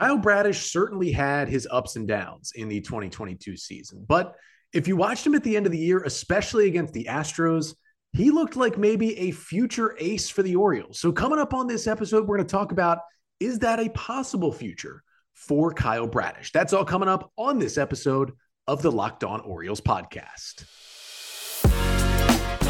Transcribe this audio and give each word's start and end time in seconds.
Kyle 0.00 0.16
Bradish 0.16 0.70
certainly 0.70 1.12
had 1.12 1.48
his 1.48 1.68
ups 1.70 1.96
and 1.96 2.08
downs 2.08 2.52
in 2.54 2.68
the 2.68 2.80
2022 2.80 3.54
season. 3.56 4.02
But 4.08 4.34
if 4.72 4.88
you 4.88 4.96
watched 4.96 5.26
him 5.26 5.34
at 5.34 5.44
the 5.44 5.54
end 5.54 5.66
of 5.66 5.72
the 5.72 5.78
year, 5.78 6.02
especially 6.04 6.68
against 6.68 6.94
the 6.94 7.04
Astros, 7.04 7.74
he 8.14 8.30
looked 8.30 8.56
like 8.56 8.78
maybe 8.78 9.16
a 9.18 9.30
future 9.30 9.94
ace 10.00 10.30
for 10.30 10.42
the 10.42 10.56
Orioles. 10.56 10.98
So, 10.98 11.12
coming 11.12 11.38
up 11.38 11.52
on 11.52 11.66
this 11.66 11.86
episode, 11.86 12.26
we're 12.26 12.38
going 12.38 12.48
to 12.48 12.50
talk 12.50 12.72
about 12.72 12.98
is 13.40 13.58
that 13.58 13.78
a 13.78 13.90
possible 13.90 14.52
future 14.52 15.02
for 15.34 15.72
Kyle 15.72 16.06
Bradish? 16.06 16.50
That's 16.50 16.72
all 16.72 16.84
coming 16.84 17.08
up 17.08 17.30
on 17.36 17.58
this 17.58 17.76
episode 17.76 18.32
of 18.66 18.80
the 18.80 18.90
Locked 18.90 19.22
On 19.22 19.40
Orioles 19.40 19.82
podcast. 19.82 20.64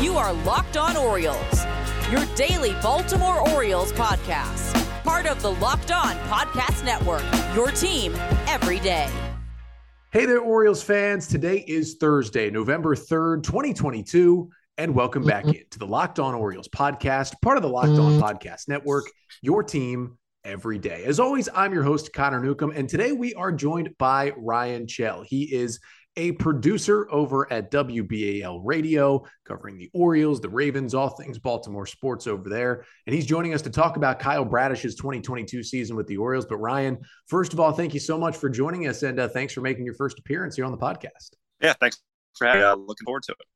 You 0.02 0.16
are 0.16 0.32
Locked 0.32 0.76
On 0.76 0.96
Orioles, 0.96 1.64
your 2.10 2.24
daily 2.34 2.72
Baltimore 2.82 3.48
Orioles 3.50 3.92
podcast 3.92 4.69
part 5.04 5.26
of 5.26 5.40
the 5.40 5.52
Locked 5.52 5.90
On 5.90 6.14
Podcast 6.28 6.84
Network. 6.84 7.22
Your 7.54 7.70
team 7.70 8.14
every 8.46 8.78
day. 8.80 9.10
Hey 10.12 10.26
there, 10.26 10.40
Orioles 10.40 10.82
fans. 10.82 11.26
Today 11.26 11.64
is 11.66 11.94
Thursday, 11.94 12.50
November 12.50 12.96
3rd, 12.96 13.42
2022, 13.44 14.50
and 14.76 14.94
welcome 14.94 15.22
back 15.22 15.44
mm-hmm. 15.44 15.56
into 15.56 15.78
the 15.78 15.86
Locked 15.86 16.18
On 16.18 16.34
Orioles 16.34 16.68
podcast, 16.68 17.34
part 17.42 17.56
of 17.56 17.62
the 17.62 17.68
Locked 17.68 17.90
On 17.90 18.14
mm-hmm. 18.14 18.20
Podcast 18.20 18.68
Network. 18.68 19.04
Your 19.40 19.62
team 19.62 20.18
every 20.44 20.78
day. 20.78 21.04
As 21.04 21.20
always, 21.20 21.48
I'm 21.54 21.72
your 21.72 21.82
host, 21.82 22.12
Connor 22.12 22.40
Newcomb, 22.40 22.72
and 22.72 22.88
today 22.88 23.12
we 23.12 23.34
are 23.34 23.52
joined 23.52 23.96
by 23.98 24.32
Ryan 24.36 24.86
Chell. 24.86 25.22
He 25.22 25.44
is 25.54 25.78
a 26.16 26.32
producer 26.32 27.10
over 27.10 27.50
at 27.52 27.70
WBAL 27.70 28.60
Radio, 28.64 29.24
covering 29.44 29.78
the 29.78 29.90
Orioles, 29.92 30.40
the 30.40 30.48
Ravens, 30.48 30.94
all 30.94 31.10
things 31.10 31.38
Baltimore 31.38 31.86
sports 31.86 32.26
over 32.26 32.48
there. 32.48 32.84
And 33.06 33.14
he's 33.14 33.26
joining 33.26 33.54
us 33.54 33.62
to 33.62 33.70
talk 33.70 33.96
about 33.96 34.18
Kyle 34.18 34.44
Bradish's 34.44 34.96
2022 34.96 35.62
season 35.62 35.96
with 35.96 36.06
the 36.06 36.16
Orioles. 36.16 36.46
But 36.46 36.58
Ryan, 36.58 36.98
first 37.26 37.52
of 37.52 37.60
all, 37.60 37.72
thank 37.72 37.94
you 37.94 38.00
so 38.00 38.18
much 38.18 38.36
for 38.36 38.48
joining 38.48 38.86
us, 38.88 39.02
and 39.02 39.18
uh, 39.20 39.28
thanks 39.28 39.52
for 39.52 39.60
making 39.60 39.84
your 39.84 39.94
first 39.94 40.18
appearance 40.18 40.56
here 40.56 40.64
on 40.64 40.72
the 40.72 40.78
podcast. 40.78 41.34
Yeah, 41.60 41.74
thanks 41.74 41.98
for 42.36 42.46
having. 42.46 42.62
Uh, 42.62 42.74
looking 42.74 43.04
forward 43.04 43.22
to 43.24 43.32
it. 43.32 43.46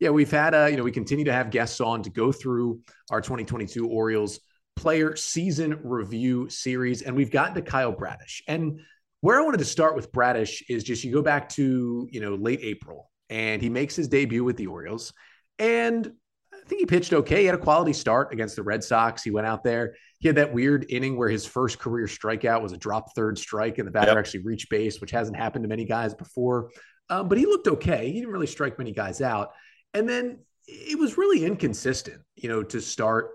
Yeah, 0.00 0.10
we've 0.10 0.30
had, 0.30 0.54
uh, 0.54 0.66
you 0.66 0.76
know, 0.76 0.82
we 0.82 0.92
continue 0.92 1.24
to 1.26 1.32
have 1.32 1.50
guests 1.50 1.80
on 1.80 2.02
to 2.02 2.10
go 2.10 2.32
through 2.32 2.80
our 3.10 3.20
2022 3.20 3.86
Orioles 3.86 4.40
player 4.76 5.16
season 5.16 5.78
review 5.84 6.48
series, 6.48 7.02
and 7.02 7.14
we've 7.14 7.30
gotten 7.30 7.54
to 7.54 7.62
Kyle 7.62 7.92
Bradish. 7.92 8.42
And 8.48 8.80
where 9.22 9.40
I 9.40 9.44
wanted 9.44 9.58
to 9.58 9.64
start 9.64 9.94
with 9.94 10.12
Bradish 10.12 10.64
is 10.68 10.84
just 10.84 11.04
you 11.04 11.12
go 11.12 11.22
back 11.22 11.48
to, 11.50 12.08
you 12.10 12.20
know, 12.20 12.34
late 12.34 12.58
April 12.62 13.08
and 13.30 13.62
he 13.62 13.70
makes 13.70 13.94
his 13.94 14.08
debut 14.08 14.42
with 14.42 14.56
the 14.56 14.66
Orioles. 14.66 15.12
And 15.60 16.12
I 16.52 16.68
think 16.68 16.80
he 16.80 16.86
pitched 16.86 17.12
okay. 17.12 17.40
He 17.40 17.46
had 17.46 17.54
a 17.54 17.58
quality 17.58 17.92
start 17.92 18.32
against 18.32 18.56
the 18.56 18.64
Red 18.64 18.82
Sox. 18.82 19.22
He 19.22 19.30
went 19.30 19.46
out 19.46 19.62
there. 19.62 19.94
He 20.18 20.26
had 20.26 20.36
that 20.36 20.52
weird 20.52 20.86
inning 20.88 21.16
where 21.16 21.28
his 21.28 21.46
first 21.46 21.78
career 21.78 22.06
strikeout 22.06 22.62
was 22.62 22.72
a 22.72 22.76
drop 22.76 23.14
third 23.14 23.38
strike 23.38 23.78
and 23.78 23.86
the 23.86 23.92
batter 23.92 24.10
yep. 24.10 24.18
actually 24.18 24.42
reached 24.42 24.68
base, 24.68 25.00
which 25.00 25.12
hasn't 25.12 25.36
happened 25.36 25.62
to 25.62 25.68
many 25.68 25.84
guys 25.84 26.14
before. 26.14 26.70
Um, 27.08 27.28
but 27.28 27.38
he 27.38 27.46
looked 27.46 27.68
okay. 27.68 28.08
He 28.08 28.14
didn't 28.14 28.32
really 28.32 28.48
strike 28.48 28.76
many 28.76 28.92
guys 28.92 29.20
out. 29.20 29.52
And 29.94 30.08
then 30.08 30.40
it 30.66 30.98
was 30.98 31.16
really 31.16 31.44
inconsistent, 31.44 32.22
you 32.34 32.48
know, 32.48 32.64
to 32.64 32.80
start 32.80 33.30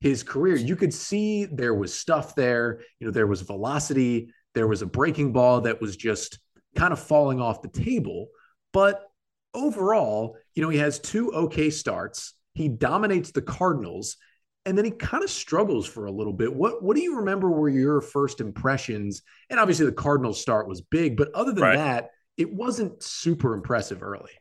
his 0.00 0.22
career. 0.22 0.56
You 0.56 0.76
could 0.76 0.92
see 0.92 1.46
there 1.46 1.74
was 1.74 1.94
stuff 1.94 2.34
there, 2.34 2.80
you 2.98 3.06
know, 3.06 3.12
there 3.12 3.26
was 3.26 3.40
velocity, 3.40 4.32
there 4.54 4.66
was 4.66 4.82
a 4.82 4.86
breaking 4.86 5.32
ball 5.32 5.62
that 5.62 5.80
was 5.80 5.96
just 5.96 6.38
kind 6.76 6.92
of 6.92 6.98
falling 6.98 7.40
off 7.40 7.62
the 7.62 7.68
table. 7.68 8.28
But 8.72 9.02
overall, 9.54 10.36
you 10.54 10.62
know, 10.62 10.68
he 10.68 10.78
has 10.78 10.98
two 10.98 11.32
okay 11.32 11.70
starts. 11.70 12.34
He 12.54 12.68
dominates 12.68 13.30
the 13.30 13.42
Cardinals 13.42 14.16
and 14.66 14.76
then 14.76 14.84
he 14.84 14.90
kind 14.90 15.24
of 15.24 15.30
struggles 15.30 15.86
for 15.86 16.06
a 16.06 16.12
little 16.12 16.32
bit. 16.32 16.54
What 16.54 16.82
what 16.82 16.94
do 16.94 17.02
you 17.02 17.16
remember 17.16 17.50
were 17.50 17.68
your 17.68 18.00
first 18.00 18.40
impressions? 18.40 19.22
And 19.48 19.58
obviously 19.58 19.86
the 19.86 19.92
Cardinals 19.92 20.40
start 20.40 20.68
was 20.68 20.82
big, 20.82 21.16
but 21.16 21.32
other 21.34 21.52
than 21.52 21.64
right. 21.64 21.76
that, 21.76 22.10
it 22.36 22.52
wasn't 22.52 23.02
super 23.02 23.54
impressive 23.54 24.02
early. 24.02 24.32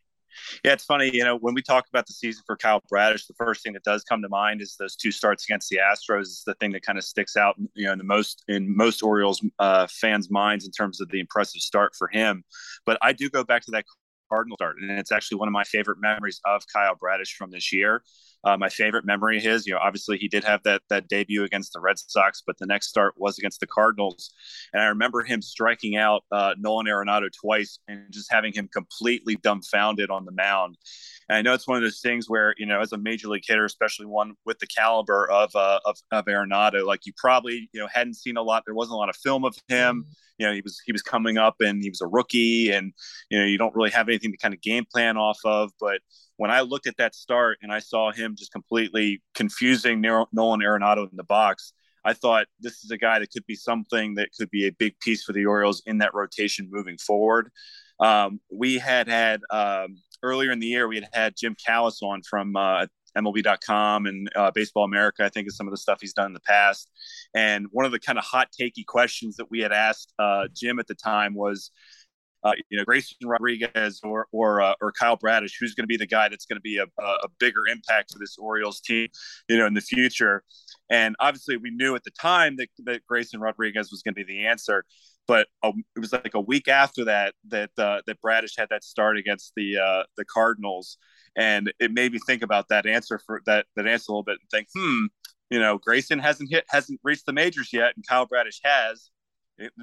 Yeah, 0.64 0.74
it's 0.74 0.84
funny. 0.84 1.10
You 1.14 1.24
know, 1.24 1.38
when 1.38 1.54
we 1.54 1.62
talk 1.62 1.86
about 1.90 2.08
the 2.08 2.14
season 2.14 2.44
for 2.46 2.56
Kyle 2.58 2.82
Bradish, 2.90 3.28
the 3.28 3.34
first 3.34 3.64
thing 3.64 3.74
that 3.74 3.84
does 3.84 4.04
come 4.04 4.22
to 4.22 4.30
mind 4.30 4.62
is 4.62 4.76
those 4.78 4.96
two 4.96 5.12
starts 5.12 5.46
against 5.46 5.70
the 5.70 5.78
Astros. 5.78 6.22
Is 6.22 6.44
the 6.46 6.56
thing 6.56 6.72
that 6.72 6.84
kind 6.84 6.98
of 6.98 7.04
sticks 7.04 7.36
out, 7.36 7.56
you 7.76 7.86
know, 7.86 7.94
in 7.94 7.98
the 7.98 8.04
most 8.04 8.44
in 8.48 8.76
most 8.76 9.04
Orioles 9.04 9.44
uh, 9.60 9.88
fans' 9.90 10.30
minds 10.30 10.66
in 10.66 10.72
terms 10.72 11.02
of 11.02 11.10
the 11.10 11.20
impressive 11.20 11.62
start 11.62 11.96
for 11.98 12.08
him. 12.08 12.44
But 12.86 12.98
I 13.02 13.14
do 13.14 13.30
go 13.30 13.44
back 13.44 13.64
to 13.66 13.72
that 13.72 13.86
Cardinal 14.30 14.58
start, 14.58 14.78
and 14.80 14.92
it's 14.92 15.12
actually 15.12 15.38
one 15.38 15.48
of 15.48 15.54
my 15.54 15.64
favorite 15.64 15.98
memories 16.00 16.40
of 16.46 16.64
Kyle 16.72 16.96
Bradish 16.96 17.36
from 17.36 17.52
this 17.52 17.74
year. 17.74 18.04
Uh, 18.44 18.56
my 18.58 18.70
favorite 18.70 19.06
memory 19.06 19.38
of 19.38 19.44
his, 19.44 19.68
you 19.68 19.74
know, 19.74 19.80
obviously 19.80 20.18
he 20.18 20.28
did 20.28 20.44
have 20.44 20.64
that 20.64 20.82
that 20.90 21.08
debut 21.08 21.44
against 21.44 21.74
the 21.74 21.80
Red 21.80 22.00
Sox, 22.00 22.42
but 22.46 22.58
the 22.58 22.66
next 22.66 22.88
start 22.88 23.14
was 23.18 23.38
against 23.38 23.60
the 23.60 23.68
Cardinals, 23.68 24.32
and 24.74 24.82
I 24.82 24.88
remember 24.88 25.22
him 25.22 25.42
striking 25.42 25.98
out 25.98 26.24
uh, 26.32 26.56
Nolan 26.58 26.88
Arenado 26.88 27.30
twice 27.32 27.80
and 27.88 28.06
just 28.12 28.32
having 28.32 28.54
him 28.54 28.70
completely 28.72 29.36
dumbfounded 29.36 30.10
on 30.10 30.26
the 30.26 30.32
mound. 30.32 30.78
And 31.28 31.38
I 31.38 31.42
know 31.42 31.54
it's 31.54 31.68
one 31.68 31.78
of 31.78 31.84
those 31.84 32.00
things 32.00 32.30
where 32.30 32.56
you 32.58 32.66
know, 32.66 32.80
as 32.80 32.92
a 32.92 32.98
major 32.98 33.28
league 33.28 33.44
hitter, 33.46 33.66
especially 33.66 34.06
one 34.06 34.34
with 34.46 34.60
the 34.60 34.68
caliber 34.68 35.30
of 35.30 35.56
uh, 35.56 35.80
of, 35.86 35.98
of 36.12 36.26
Arenado, 36.26 36.86
like 36.86 37.06
you 37.06 37.14
probably 37.18 37.70
you 37.74 37.80
know 37.80 37.88
hadn't 37.92 38.16
seen 38.16 38.38
a 38.38 38.42
lot. 38.42 38.64
There 38.66 38.76
wasn't 38.76 38.96
a 38.96 38.98
lot 38.98 39.10
of 39.10 39.16
film 39.18 39.46
of 39.46 39.56
him. 39.68 40.06
You 40.38 40.48
know, 40.48 40.54
he 40.54 40.62
was 40.62 40.82
he 40.86 40.92
was 40.92 41.02
coming 41.02 41.38
up 41.38 41.56
and 41.60 41.84
he 41.84 41.90
was 41.90 42.02
a 42.02 42.08
rookie, 42.08 42.72
and 42.72 42.94
you 43.30 43.40
know, 43.40 43.46
you 43.46 43.58
don't 43.58 43.76
really 43.76 43.92
have 43.92 44.08
anything 44.08 44.32
to 44.32 44.38
kind 44.38 44.54
of 44.54 44.62
game 44.62 44.86
plan 44.92 45.18
off 45.18 45.40
of, 45.46 45.72
but 45.80 46.00
when 46.40 46.52
I 46.52 46.62
looked 46.62 46.88
at 46.88 46.96
that 46.98 47.16
start 47.16 47.58
and 47.62 47.70
I 47.70 47.80
saw 47.80 48.14
him 48.14 48.34
just 48.38 48.54
completely 48.54 49.22
confusing 49.36 50.00
Nolan 50.00 50.62
Arenado 50.62 51.04
in 51.12 51.18
the 51.18 51.24
box, 51.26 51.74
I 52.06 52.14
thought 52.14 52.48
this 52.62 52.82
is 52.82 52.92
a 52.92 52.98
guy 52.98 53.20
that 53.20 53.30
could 53.30 53.46
be 53.46 53.56
something 53.56 54.16
that 54.16 54.30
could 54.40 54.50
be 54.50 54.66
a 54.66 54.72
big 54.72 54.98
piece 55.02 55.22
for 55.22 55.34
the 55.34 55.46
Orioles 55.46 55.84
in 55.86 55.98
that 55.98 56.14
rotation 56.14 56.70
moving 56.72 56.98
forward. 56.98 57.52
Um, 58.00 58.40
we 58.50 58.78
had 58.78 59.10
had 59.10 59.42
um, 59.52 59.98
earlier 60.24 60.54
in 60.54 60.60
the 60.60 60.68
year, 60.68 60.88
we 60.88 60.96
had 60.96 61.10
had 61.12 61.34
Jim 61.36 61.58
Callis 61.68 62.00
on 62.02 62.22
from 62.22 62.56
uh, 62.56 62.86
MLB.com 63.18 64.06
and 64.06 64.32
uh, 64.34 64.50
Baseball 64.52 64.86
America, 64.86 65.26
I 65.26 65.30
think, 65.30 65.50
is 65.50 65.58
some 65.58 65.68
of 65.68 65.72
the 65.72 65.78
stuff 65.78 65.98
he's 66.00 66.14
done 66.14 66.28
in 66.28 66.34
the 66.34 66.40
past. 66.40 66.90
And 67.36 67.68
one 67.72 67.86
of 67.86 67.92
the 67.92 68.00
kind 68.00 68.18
of 68.18 68.24
hot 68.24 68.48
takey 68.58 68.86
questions 68.86 69.36
that 69.36 69.52
we 69.52 69.60
had 69.60 69.74
asked 69.74 70.14
uh, 70.18 70.48
Jim 70.56 70.80
at 70.80 70.88
the 70.88 70.96
time 70.96 71.34
was, 71.34 71.72
uh, 72.44 72.54
you 72.70 72.78
know, 72.78 72.86
Grayson 72.86 73.18
Rodriguez 73.24 74.00
or 74.04 74.28
or 74.32 74.62
uh, 74.62 74.74
or 74.82 74.92
Kyle 74.92 75.18
Bradish, 75.18 75.58
who's 75.60 75.74
going 75.74 75.84
to 75.84 75.88
be 75.88 75.98
the 75.98 76.08
guy 76.08 76.30
that's 76.30 76.46
going 76.46 76.58
to 76.58 76.62
be 76.62 76.78
a, 76.78 76.86
a 77.02 77.28
bigger 77.40 77.68
impact 77.68 78.12
to 78.12 78.20
this 78.20 78.38
Orioles 78.38 78.80
team, 78.80 79.08
you 79.50 79.58
know, 79.58 79.66
in 79.66 79.74
the 79.74 79.82
future. 79.82 80.44
And 80.90 81.16
obviously, 81.20 81.58
we 81.58 81.72
knew 81.72 81.96
at 81.96 82.04
the 82.04 82.12
time 82.12 82.56
that, 82.58 82.70
that 82.86 83.06
Grayson 83.06 83.40
Rodriguez 83.40 83.92
was 83.92 84.02
going 84.02 84.16
to 84.16 84.24
be 84.24 84.24
the 84.24 84.48
answer. 84.48 84.86
But 85.28 85.48
um, 85.62 85.84
it 85.96 86.00
was 86.00 86.12
like 86.12 86.34
a 86.34 86.40
week 86.40 86.68
after 86.68 87.06
that 87.06 87.36
that 87.50 87.72
uh, 87.78 88.02
that 88.08 88.22
Bradish 88.22 88.56
had 88.58 88.70
that 88.70 88.84
start 88.84 89.18
against 89.18 89.54
the 89.56 89.78
uh, 89.78 90.04
the 90.18 90.26
Cardinals, 90.26 90.98
and 91.36 91.72
it 91.80 91.92
made 91.92 92.14
me 92.14 92.20
think 92.26 92.42
about 92.42 92.70
that 92.70 92.86
answer 92.86 93.20
for 93.26 93.42
that 93.46 93.66
that 93.76 93.86
answer 93.86 94.12
a 94.12 94.14
little 94.14 94.24
bit 94.24 94.40
and 94.42 94.50
think, 94.50 94.70
hmm, 94.76 95.06
you 95.52 95.60
know, 95.60 95.78
Grayson 95.78 96.20
hasn't 96.20 96.50
hit 96.50 96.64
hasn't 96.70 97.00
reached 97.04 97.26
the 97.26 97.34
majors 97.34 97.72
yet, 97.74 97.92
and 97.96 98.08
Kyle 98.08 98.26
Bradish 98.26 98.62
has 98.64 99.12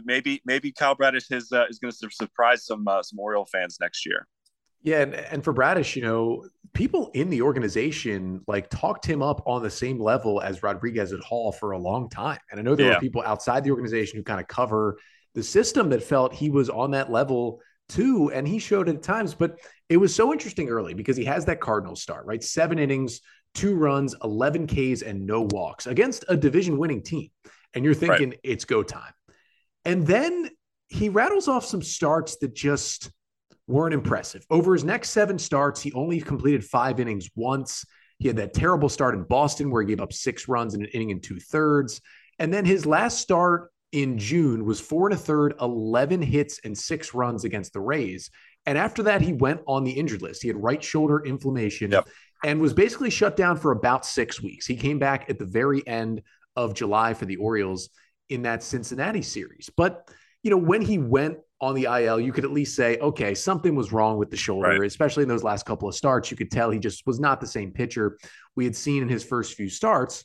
maybe 0.05 0.43
maybe 0.45 0.73
Kyle 0.73 0.95
Bradish 0.95 1.31
is 1.31 1.53
uh, 1.53 1.67
is 1.69 1.79
going 1.79 1.93
to 1.93 2.11
surprise 2.11 2.67
some 2.67 2.87
uh, 2.87 3.03
some 3.03 3.19
Oriole 3.19 3.47
fans 3.47 3.79
next 3.81 4.07
year. 4.07 4.27
Yeah, 4.83 5.01
and, 5.01 5.15
and 5.15 5.43
for 5.43 5.53
Bradish, 5.53 5.97
you 5.97 6.03
know, 6.03 6.47
people 6.73 7.11
in 7.15 7.29
the 7.29 7.43
organization 7.43 8.43
like 8.47 8.71
talked 8.71 9.05
him 9.05 9.21
up 9.21 9.43
on 9.45 9.63
the 9.63 9.71
same 9.71 10.01
level 10.01 10.41
as 10.41 10.63
Rodriguez 10.63 11.13
at 11.13 11.21
Hall 11.21 11.51
for 11.51 11.73
a 11.73 11.79
long 11.79 12.09
time. 12.09 12.39
And 12.51 12.61
I 12.61 12.63
know 12.63 12.77
there 12.77 12.87
yeah. 12.87 12.95
were 12.95 13.01
people 13.01 13.23
outside 13.27 13.65
the 13.65 13.71
organization 13.71 14.17
who 14.17 14.23
kind 14.23 14.41
of 14.41 14.47
cover 14.47 14.99
the 15.35 15.43
system 15.43 15.91
that 15.91 16.03
felt 16.03 16.33
he 16.33 16.51
was 16.51 16.71
on 16.71 16.93
that 16.93 17.11
level 17.11 17.61
too, 17.89 18.31
and 18.33 18.47
he 18.47 18.59
showed 18.59 18.89
at 18.89 19.03
times. 19.03 19.35
But 19.35 19.59
it 19.89 19.97
was 19.97 20.15
so 20.15 20.33
interesting 20.33 20.69
early 20.69 20.95
because 20.95 21.17
he 21.17 21.25
has 21.25 21.45
that 21.47 21.61
Cardinal 21.61 21.97
start, 21.97 22.25
right? 22.27 22.43
Seven 22.43 22.79
innings, 22.79 23.23
two 23.55 23.75
runs, 23.75 24.15
11 24.23 24.67
Ks, 24.69 25.03
and 25.03 25.27
no 25.27 25.49
walks 25.51 25.87
against 25.87 26.25
a 26.29 26.37
division 26.37 26.79
winning 26.79 27.03
team. 27.03 27.31
And 27.75 27.85
you're 27.85 27.95
thinking 27.95 28.31
right. 28.31 28.41
it's 28.45 28.65
go 28.65 28.83
time. 28.83 29.13
And 29.87 30.05
then 30.05 30.51
he 30.89 31.09
rattles 31.09 31.47
off 31.47 31.65
some 31.65 31.81
starts 31.81 32.37
that 32.39 32.55
just 32.55 33.11
weren't 33.69 33.95
impressive. 33.95 34.45
Over 34.51 34.75
his 34.75 34.85
next 34.85 35.11
seven 35.11 35.39
starts, 35.39 35.81
he 35.81 35.93
only 35.93 36.21
completed 36.21 36.65
five 36.65 36.99
innings 36.99 37.31
once. 37.37 37.85
He 38.19 38.27
had 38.27 38.37
that 38.37 38.53
terrible 38.53 38.89
start 38.89 39.15
in 39.15 39.23
Boston 39.23 39.71
where 39.71 39.83
he 39.83 39.89
gave 39.89 40.01
up 40.01 40.13
six 40.13 40.49
runs 40.49 40.75
in 40.75 40.83
an 40.83 40.89
inning 40.93 41.13
and 41.13 41.23
two 41.23 41.39
thirds. 41.39 42.01
And 42.41 42.53
then 42.53 42.65
his 42.65 42.85
last 42.85 43.21
start 43.21 43.71
in 43.93 44.19
June 44.19 44.65
was 44.65 44.81
four 44.81 45.07
and 45.07 45.15
a 45.15 45.19
third, 45.19 45.55
11 45.61 46.21
hits 46.21 46.61
and 46.65 46.77
six 46.77 47.15
runs 47.15 47.45
against 47.45 47.73
the 47.73 47.81
Rays. 47.81 48.31
And 48.67 48.77
after 48.77 49.05
that, 49.05 49.23
he 49.23 49.33
went 49.33 49.61
on 49.69 49.85
the 49.85 49.93
injured 49.93 50.23
list. 50.23 50.43
He 50.43 50.49
had 50.49 50.61
right 50.61 50.83
shoulder 50.83 51.25
inflammation 51.25 51.93
yep. 51.93 52.09
and 52.45 52.61
was 52.61 52.75
basically 52.75 53.11
shut 53.11 53.37
down 53.37 53.57
for 53.57 53.71
about 53.71 54.05
six 54.05 54.43
weeks. 54.43 54.67
He 54.67 54.75
came 54.75 54.99
back 54.99 55.31
at 55.31 55.39
the 55.39 55.45
very 55.45 55.87
end 55.87 56.23
of 56.57 56.75
July 56.75 57.15
for 57.15 57.27
the 57.27 57.37
Orioles 57.37 57.91
in 58.29 58.43
that 58.43 58.63
Cincinnati 58.63 59.23
series. 59.23 59.71
But, 59.77 60.09
you 60.43 60.51
know, 60.51 60.57
when 60.57 60.83
he 60.83 60.99
went 60.99 61.39
on 61.61 61.75
the 61.75 61.85
IL, 61.85 62.21
you 62.21 62.33
could 62.33 62.45
at 62.45 62.51
least 62.53 62.77
say, 62.77 62.99
okay, 62.99 63.35
something 63.35 63.75
was 63.75 63.93
wrong 63.93 64.19
with 64.19 64.31
the 64.31 64.37
shoulder, 64.37 64.69
right. 64.69 64.87
especially 64.87 65.23
in 65.23 65.29
those 65.29 65.43
last 65.43 65.65
couple 65.65 65.89
of 65.89 65.95
starts. 65.95 66.31
You 66.31 66.37
could 66.37 66.51
tell 66.51 66.71
he 66.71 66.79
just 66.79 67.07
was 67.07 67.19
not 67.19 67.41
the 67.41 67.47
same 67.47 67.73
pitcher 67.73 68.19
we 68.55 68.65
had 68.65 68.77
seen 68.77 69.03
in 69.03 69.09
his 69.09 69.25
first 69.25 69.55
few 69.55 69.69
starts. 69.69 70.25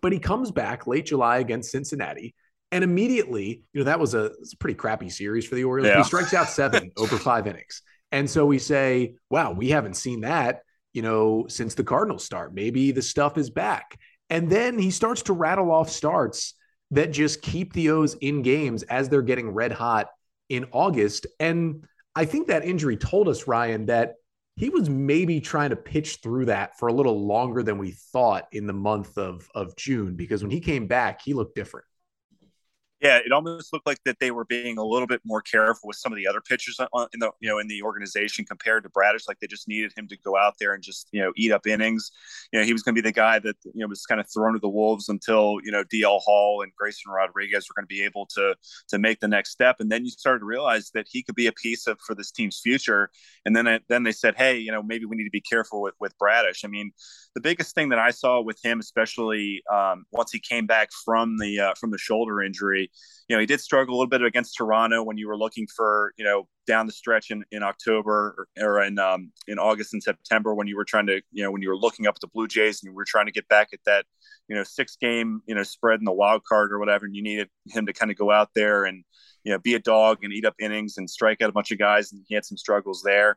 But 0.00 0.12
he 0.12 0.18
comes 0.18 0.50
back 0.50 0.86
late 0.86 1.06
July 1.06 1.38
against 1.38 1.70
Cincinnati 1.70 2.34
And 2.70 2.84
immediately, 2.84 3.62
you 3.72 3.80
know, 3.80 3.84
that 3.84 3.98
was 3.98 4.14
a, 4.14 4.26
a 4.26 4.56
pretty 4.60 4.74
crappy 4.74 5.08
series 5.08 5.46
for 5.46 5.54
the 5.54 5.64
Orioles. 5.64 5.88
Yeah. 5.88 5.98
He 5.98 6.04
strikes 6.04 6.34
out 6.34 6.48
seven 6.48 6.90
over 6.96 7.16
five 7.16 7.46
innings. 7.46 7.82
And 8.12 8.28
so 8.28 8.46
we 8.46 8.58
say, 8.58 9.14
wow, 9.30 9.52
we 9.52 9.70
haven't 9.70 9.94
seen 9.94 10.20
that, 10.20 10.60
you 10.92 11.02
know, 11.02 11.46
since 11.48 11.74
the 11.74 11.84
Cardinals 11.84 12.24
start. 12.24 12.54
Maybe 12.54 12.92
the 12.92 13.02
stuff 13.02 13.36
is 13.36 13.50
back. 13.50 13.98
And 14.30 14.48
then 14.50 14.78
he 14.78 14.90
starts 14.90 15.22
to 15.22 15.32
rattle 15.32 15.70
off 15.70 15.90
starts 15.90 16.54
that 16.92 17.12
just 17.12 17.42
keep 17.42 17.72
the 17.72 17.90
O's 17.90 18.14
in 18.14 18.42
games 18.42 18.82
as 18.84 19.08
they're 19.08 19.22
getting 19.22 19.50
red 19.50 19.72
hot 19.72 20.08
in 20.48 20.66
August. 20.72 21.26
And 21.40 21.84
I 22.14 22.24
think 22.24 22.46
that 22.48 22.64
injury 22.64 22.96
told 22.96 23.28
us, 23.28 23.46
Ryan, 23.46 23.86
that 23.86 24.14
he 24.56 24.70
was 24.70 24.88
maybe 24.88 25.40
trying 25.40 25.70
to 25.70 25.76
pitch 25.76 26.20
through 26.22 26.46
that 26.46 26.78
for 26.78 26.88
a 26.88 26.92
little 26.92 27.26
longer 27.26 27.62
than 27.62 27.76
we 27.76 27.90
thought 27.90 28.46
in 28.52 28.66
the 28.66 28.72
month 28.72 29.18
of, 29.18 29.48
of 29.54 29.76
June, 29.76 30.16
because 30.16 30.42
when 30.42 30.50
he 30.50 30.60
came 30.60 30.86
back, 30.86 31.20
he 31.22 31.34
looked 31.34 31.54
different. 31.54 31.86
Yeah, 33.02 33.18
it 33.18 33.30
almost 33.30 33.74
looked 33.74 33.86
like 33.86 34.02
that 34.06 34.20
they 34.20 34.30
were 34.30 34.46
being 34.46 34.78
a 34.78 34.84
little 34.84 35.06
bit 35.06 35.20
more 35.22 35.42
careful 35.42 35.86
with 35.86 35.98
some 35.98 36.12
of 36.12 36.16
the 36.16 36.26
other 36.26 36.40
pitchers 36.40 36.80
in 36.80 37.20
the 37.20 37.30
you 37.40 37.48
know 37.48 37.58
in 37.58 37.68
the 37.68 37.82
organization 37.82 38.46
compared 38.46 38.84
to 38.84 38.88
Bradish. 38.88 39.28
Like 39.28 39.38
they 39.38 39.46
just 39.46 39.68
needed 39.68 39.92
him 39.94 40.08
to 40.08 40.16
go 40.16 40.34
out 40.34 40.54
there 40.58 40.72
and 40.72 40.82
just 40.82 41.08
you 41.12 41.20
know 41.20 41.30
eat 41.36 41.52
up 41.52 41.66
innings. 41.66 42.10
You 42.52 42.58
know 42.58 42.64
he 42.64 42.72
was 42.72 42.82
going 42.82 42.94
to 42.94 43.02
be 43.02 43.06
the 43.06 43.12
guy 43.12 43.38
that 43.40 43.56
you 43.64 43.82
know 43.82 43.86
was 43.86 44.06
kind 44.06 44.18
of 44.18 44.26
thrown 44.32 44.54
to 44.54 44.58
the 44.58 44.70
wolves 44.70 45.10
until 45.10 45.58
you 45.62 45.70
know 45.70 45.84
DL 45.84 46.20
Hall 46.22 46.62
and 46.62 46.72
Grayson 46.74 47.12
Rodriguez 47.12 47.66
were 47.68 47.74
going 47.78 47.86
to 47.86 47.94
be 47.94 48.02
able 48.02 48.24
to 48.34 48.54
to 48.88 48.98
make 48.98 49.20
the 49.20 49.28
next 49.28 49.50
step. 49.50 49.76
And 49.78 49.92
then 49.92 50.06
you 50.06 50.10
started 50.10 50.38
to 50.38 50.46
realize 50.46 50.90
that 50.94 51.06
he 51.06 51.22
could 51.22 51.34
be 51.34 51.48
a 51.48 51.52
piece 51.52 51.86
of 51.86 52.00
for 52.00 52.14
this 52.14 52.30
team's 52.30 52.60
future. 52.60 53.10
And 53.44 53.54
then 53.54 53.78
then 53.90 54.04
they 54.04 54.12
said, 54.12 54.36
hey, 54.38 54.56
you 54.56 54.72
know 54.72 54.82
maybe 54.82 55.04
we 55.04 55.16
need 55.16 55.24
to 55.24 55.30
be 55.30 55.42
careful 55.42 55.82
with 55.82 55.94
with 56.00 56.16
Bradish. 56.16 56.64
I 56.64 56.68
mean, 56.68 56.92
the 57.34 57.42
biggest 57.42 57.74
thing 57.74 57.90
that 57.90 57.98
I 57.98 58.10
saw 58.10 58.40
with 58.40 58.58
him, 58.64 58.80
especially 58.80 59.62
um, 59.70 60.06
once 60.12 60.32
he 60.32 60.40
came 60.40 60.66
back 60.66 60.88
from 61.04 61.36
the 61.36 61.60
uh, 61.60 61.74
from 61.78 61.90
the 61.90 61.98
shoulder 61.98 62.40
injury 62.40 62.85
you 63.28 63.36
know, 63.36 63.40
he 63.40 63.46
did 63.46 63.60
struggle 63.60 63.94
a 63.94 63.96
little 63.96 64.08
bit 64.08 64.22
against 64.22 64.56
Toronto 64.56 65.02
when 65.02 65.18
you 65.18 65.28
were 65.28 65.36
looking 65.36 65.66
for, 65.74 66.12
you 66.16 66.24
know, 66.24 66.48
down 66.66 66.86
the 66.86 66.92
stretch 66.92 67.30
in, 67.30 67.44
in 67.50 67.62
October 67.62 68.46
or, 68.58 68.66
or 68.66 68.82
in 68.82 68.98
um, 68.98 69.32
in 69.48 69.58
August 69.58 69.92
and 69.92 70.02
September 70.02 70.54
when 70.54 70.66
you 70.66 70.76
were 70.76 70.84
trying 70.84 71.06
to, 71.06 71.20
you 71.32 71.42
know, 71.42 71.50
when 71.50 71.62
you 71.62 71.68
were 71.68 71.76
looking 71.76 72.06
up 72.06 72.14
at 72.16 72.20
the 72.20 72.28
Blue 72.28 72.48
Jays 72.48 72.82
and 72.82 72.90
you 72.90 72.94
were 72.94 73.04
trying 73.06 73.26
to 73.26 73.32
get 73.32 73.48
back 73.48 73.68
at 73.72 73.80
that, 73.86 74.04
you 74.48 74.56
know, 74.56 74.64
six 74.64 74.96
game, 74.96 75.40
you 75.46 75.54
know, 75.54 75.62
spread 75.62 75.98
in 75.98 76.04
the 76.04 76.12
wild 76.12 76.42
card 76.44 76.72
or 76.72 76.78
whatever, 76.78 77.06
and 77.06 77.14
you 77.14 77.22
needed 77.22 77.48
him 77.68 77.86
to 77.86 77.92
kind 77.92 78.10
of 78.10 78.16
go 78.16 78.30
out 78.30 78.50
there 78.54 78.84
and, 78.84 79.04
you 79.44 79.52
know, 79.52 79.58
be 79.58 79.74
a 79.74 79.80
dog 79.80 80.18
and 80.22 80.32
eat 80.32 80.44
up 80.44 80.54
innings 80.60 80.98
and 80.98 81.08
strike 81.08 81.42
out 81.42 81.50
a 81.50 81.52
bunch 81.52 81.70
of 81.70 81.78
guys, 81.78 82.12
and 82.12 82.22
he 82.28 82.34
had 82.34 82.44
some 82.44 82.56
struggles 82.56 83.02
there. 83.04 83.36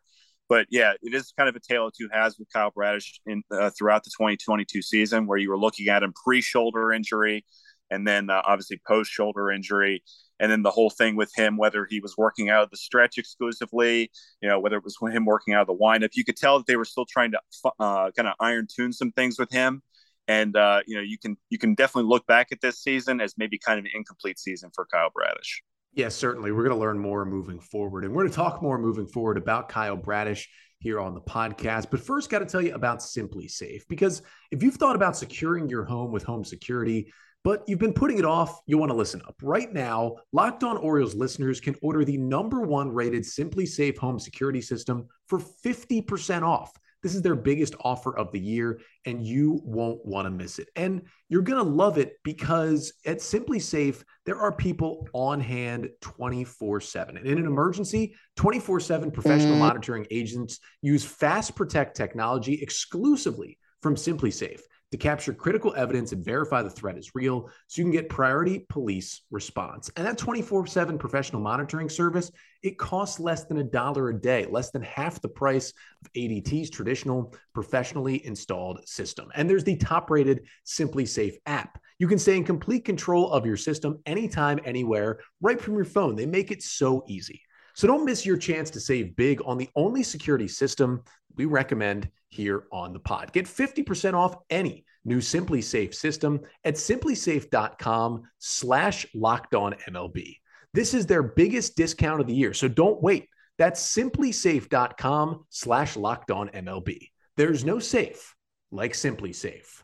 But 0.50 0.66
yeah, 0.72 0.94
it 1.04 1.14
is 1.14 1.32
kind 1.38 1.48
of 1.48 1.56
a 1.56 1.60
tale 1.60 1.88
of 1.88 1.94
two 1.94 2.10
halves 2.12 2.40
with 2.40 2.52
Kyle 2.52 2.72
Bradish 2.72 3.22
in 3.28 3.44
uh, 3.52 3.70
throughout 3.70 4.04
the 4.04 4.10
2022 4.18 4.82
season, 4.82 5.28
where 5.28 5.38
you 5.38 5.50
were 5.50 5.60
looking 5.60 5.88
at 5.90 6.02
him 6.02 6.12
pre-shoulder 6.26 6.92
injury, 6.92 7.46
and 7.92 8.08
then 8.08 8.30
uh, 8.30 8.42
obviously 8.46 8.80
post 8.88 9.12
shoulder 9.12 9.52
injury 9.52 10.04
and 10.40 10.52
then 10.52 10.62
the 10.64 10.72
whole 10.72 10.90
thing 10.90 11.16
with 11.16 11.32
him 11.36 11.58
whether 11.58 11.86
he 11.90 12.00
was 12.00 12.18
working 12.18 12.50
out 12.50 12.64
of 12.64 12.70
the 12.70 12.78
stretch 12.78 13.18
exclusively 13.18 14.12
you 14.42 14.50
know 14.50 14.60
whether 14.60 14.78
it 14.78 14.84
was 14.84 14.98
him 15.12 15.26
working 15.26 15.54
out 15.54 15.62
of 15.62 15.68
the 15.68 15.74
windup 15.74 16.12
you 16.14 16.24
could 16.24 16.38
tell 16.38 16.58
that 16.58 16.68
they 16.68 16.76
were 16.76 16.86
still 16.86 17.06
trying 17.06 17.32
to 17.32 17.40
uh, 17.80 18.12
kind 18.12 18.28
of 18.28 18.34
iron 18.40 18.68
tune 18.74 18.94
some 18.94 19.12
things 19.12 19.38
with 19.40 19.52
him 19.52 19.82
and 20.30 20.56
uh, 20.56 20.80
you 20.86 20.96
know 20.96 21.02
you 21.02 21.18
can 21.18 21.36
you 21.50 21.58
can 21.58 21.74
definitely 21.74 22.08
look 22.08 22.26
back 22.28 22.50
at 22.52 22.62
this 22.62 22.80
season 22.82 23.20
as 23.20 23.34
maybe 23.38 23.58
kind 23.58 23.80
of 23.80 23.86
an 23.86 23.92
incomplete 23.94 24.40
season 24.40 24.70
for 24.74 24.86
Kyle 24.86 25.10
Bradish. 25.14 25.62
Yes, 25.94 26.16
certainly. 26.16 26.52
We're 26.52 26.64
going 26.64 26.76
to 26.76 26.80
learn 26.80 27.00
more 27.00 27.26
moving 27.26 27.60
forward, 27.60 28.06
and 28.06 28.14
we're 28.14 28.22
going 28.22 28.32
to 28.32 28.36
talk 28.36 28.62
more 28.62 28.78
moving 28.78 29.08
forward 29.08 29.38
about 29.38 29.70
Kyle 29.70 29.98
Bradish 29.98 30.48
here 30.78 31.00
on 31.00 31.16
the 31.16 31.22
podcast. 31.22 31.88
But 31.90 32.00
first, 32.00 32.30
got 32.30 32.40
to 32.40 32.46
tell 32.46 32.62
you 32.62 32.76
about 32.76 33.00
SimpliSafe 33.00 33.82
because 33.90 34.22
if 34.52 34.62
you've 34.62 34.76
thought 34.76 34.96
about 34.96 35.18
securing 35.18 35.68
your 35.68 35.84
home 35.84 36.12
with 36.12 36.24
home 36.24 36.46
security, 36.46 37.12
but 37.44 37.64
you've 37.68 37.80
been 37.80 37.94
putting 37.94 38.18
it 38.20 38.26
off, 38.26 38.62
you 38.66 38.78
want 38.78 38.92
to 38.92 38.98
listen 38.98 39.22
up. 39.28 39.36
Right 39.42 39.72
now, 39.72 40.18
Locked 40.34 40.64
On 40.64 40.78
Orioles 40.78 41.16
listeners 41.16 41.60
can 41.60 41.76
order 41.82 42.04
the 42.04 42.18
number 42.18 42.62
one 42.62 42.90
rated 42.90 43.24
SimpliSafe 43.24 43.98
home 43.98 44.20
security 44.20 44.62
system 44.62 45.08
for 45.28 45.40
50% 45.40 46.44
off. 46.44 46.72
This 47.02 47.16
is 47.16 47.22
their 47.22 47.36
biggest 47.36 47.76
offer 47.80 48.18
of 48.18 48.32
the 48.34 48.40
year, 48.40 48.82
and 49.06 49.26
you 49.26 49.62
won't 49.64 50.06
want 50.06 50.26
to 50.26 50.30
miss 50.30 50.60
it. 50.60 50.68
And 50.76 51.04
you're 51.30 51.42
going 51.42 51.64
to 51.64 51.72
love 51.72 51.98
it 51.98 52.16
because 52.24 52.92
at 53.06 53.20
SimpliSafe, 53.20 54.04
there 54.26 54.38
are 54.38 54.52
people 54.52 55.08
on 55.14 55.40
hand 55.40 55.90
24 56.02 56.82
7. 56.82 57.16
And 57.16 57.26
in 57.26 57.38
an 57.38 57.46
emergency, 57.46 58.16
24 58.36 58.82
7 58.82 59.12
professional 59.12 59.54
mm-hmm. 59.54 59.60
monitoring 59.60 60.08
agents 60.12 60.60
use 60.82 61.06
Fast 61.06 61.56
Protect 61.56 61.96
technology 61.96 62.62
exclusively 62.62 63.58
from 63.82 63.96
SimpliSafe 63.96 64.60
to 64.92 64.98
capture 64.98 65.34
critical 65.34 65.74
evidence 65.76 66.12
and 66.12 66.26
verify 66.26 66.62
the 66.62 66.70
threat 66.70 66.98
is 66.98 67.12
real 67.14 67.50
so 67.68 67.80
you 67.80 67.84
can 67.84 67.92
get 67.92 68.10
priority 68.10 68.66
police 68.70 69.22
response. 69.30 69.90
And 69.96 70.06
that 70.06 70.18
24/7 70.18 70.98
professional 70.98 71.42
monitoring 71.42 71.90
service, 71.90 72.32
it 72.64 72.78
costs 72.78 73.20
less 73.20 73.46
than 73.46 73.60
a 73.60 73.64
dollar 73.64 74.10
a 74.10 74.20
day, 74.20 74.48
less 74.50 74.72
than 74.72 74.82
half 74.82 75.22
the 75.22 75.30
price 75.30 75.74
of 76.02 76.12
ADT's 76.16 76.70
traditional 76.70 77.34
professionally 77.54 78.26
installed 78.26 78.88
system. 78.88 79.30
And 79.36 79.50
there's 79.50 79.64
the 79.64 79.78
top-rated 79.78 80.48
SimpliSafe 80.66 81.38
app. 81.46 81.80
You 82.00 82.08
can 82.08 82.20
stay 82.20 82.38
in 82.38 82.44
complete 82.44 82.86
control 82.86 83.32
of 83.32 83.46
your 83.46 83.58
system 83.58 84.00
anytime 84.06 84.60
anywhere 84.66 85.20
right 85.42 85.62
from 85.62 85.76
your 85.76 85.86
phone. 85.86 86.16
They 86.16 86.26
make 86.26 86.50
it 86.50 86.64
so 86.64 87.04
easy. 87.08 87.42
So 87.76 87.88
don't 87.88 88.06
miss 88.06 88.26
your 88.26 88.38
chance 88.38 88.70
to 88.72 88.80
save 88.80 89.16
big 89.16 89.42
on 89.46 89.58
the 89.58 89.70
only 89.76 90.04
security 90.04 90.48
system 90.48 91.02
we 91.40 91.46
recommend 91.46 92.10
here 92.28 92.66
on 92.70 92.92
the 92.92 93.00
pod. 93.00 93.32
Get 93.32 93.46
50% 93.46 94.14
off 94.14 94.36
any 94.50 94.84
new 95.06 95.20
SimpliSafe 95.20 95.96
system 95.96 96.42
at 96.66 96.76
simplisafe.com 96.76 98.24
slash 98.40 99.08
locked 99.16 99.56
on 99.56 99.74
MLB. 99.90 100.36
This 100.74 100.94
is 100.94 101.06
their 101.06 101.24
biggest 101.24 101.78
discount 101.78 102.20
of 102.20 102.28
the 102.28 102.36
year, 102.36 102.54
so 102.54 102.68
don't 102.68 103.02
wait. 103.02 103.30
That's 103.58 103.82
simplisafe.com 103.96 105.46
slash 105.50 105.96
locked 105.96 106.30
on 106.30 106.50
MLB. 106.50 107.10
There's 107.38 107.64
no 107.64 107.80
safe 107.80 108.36
like 108.72 108.92
SimpliSafe. 108.92 109.82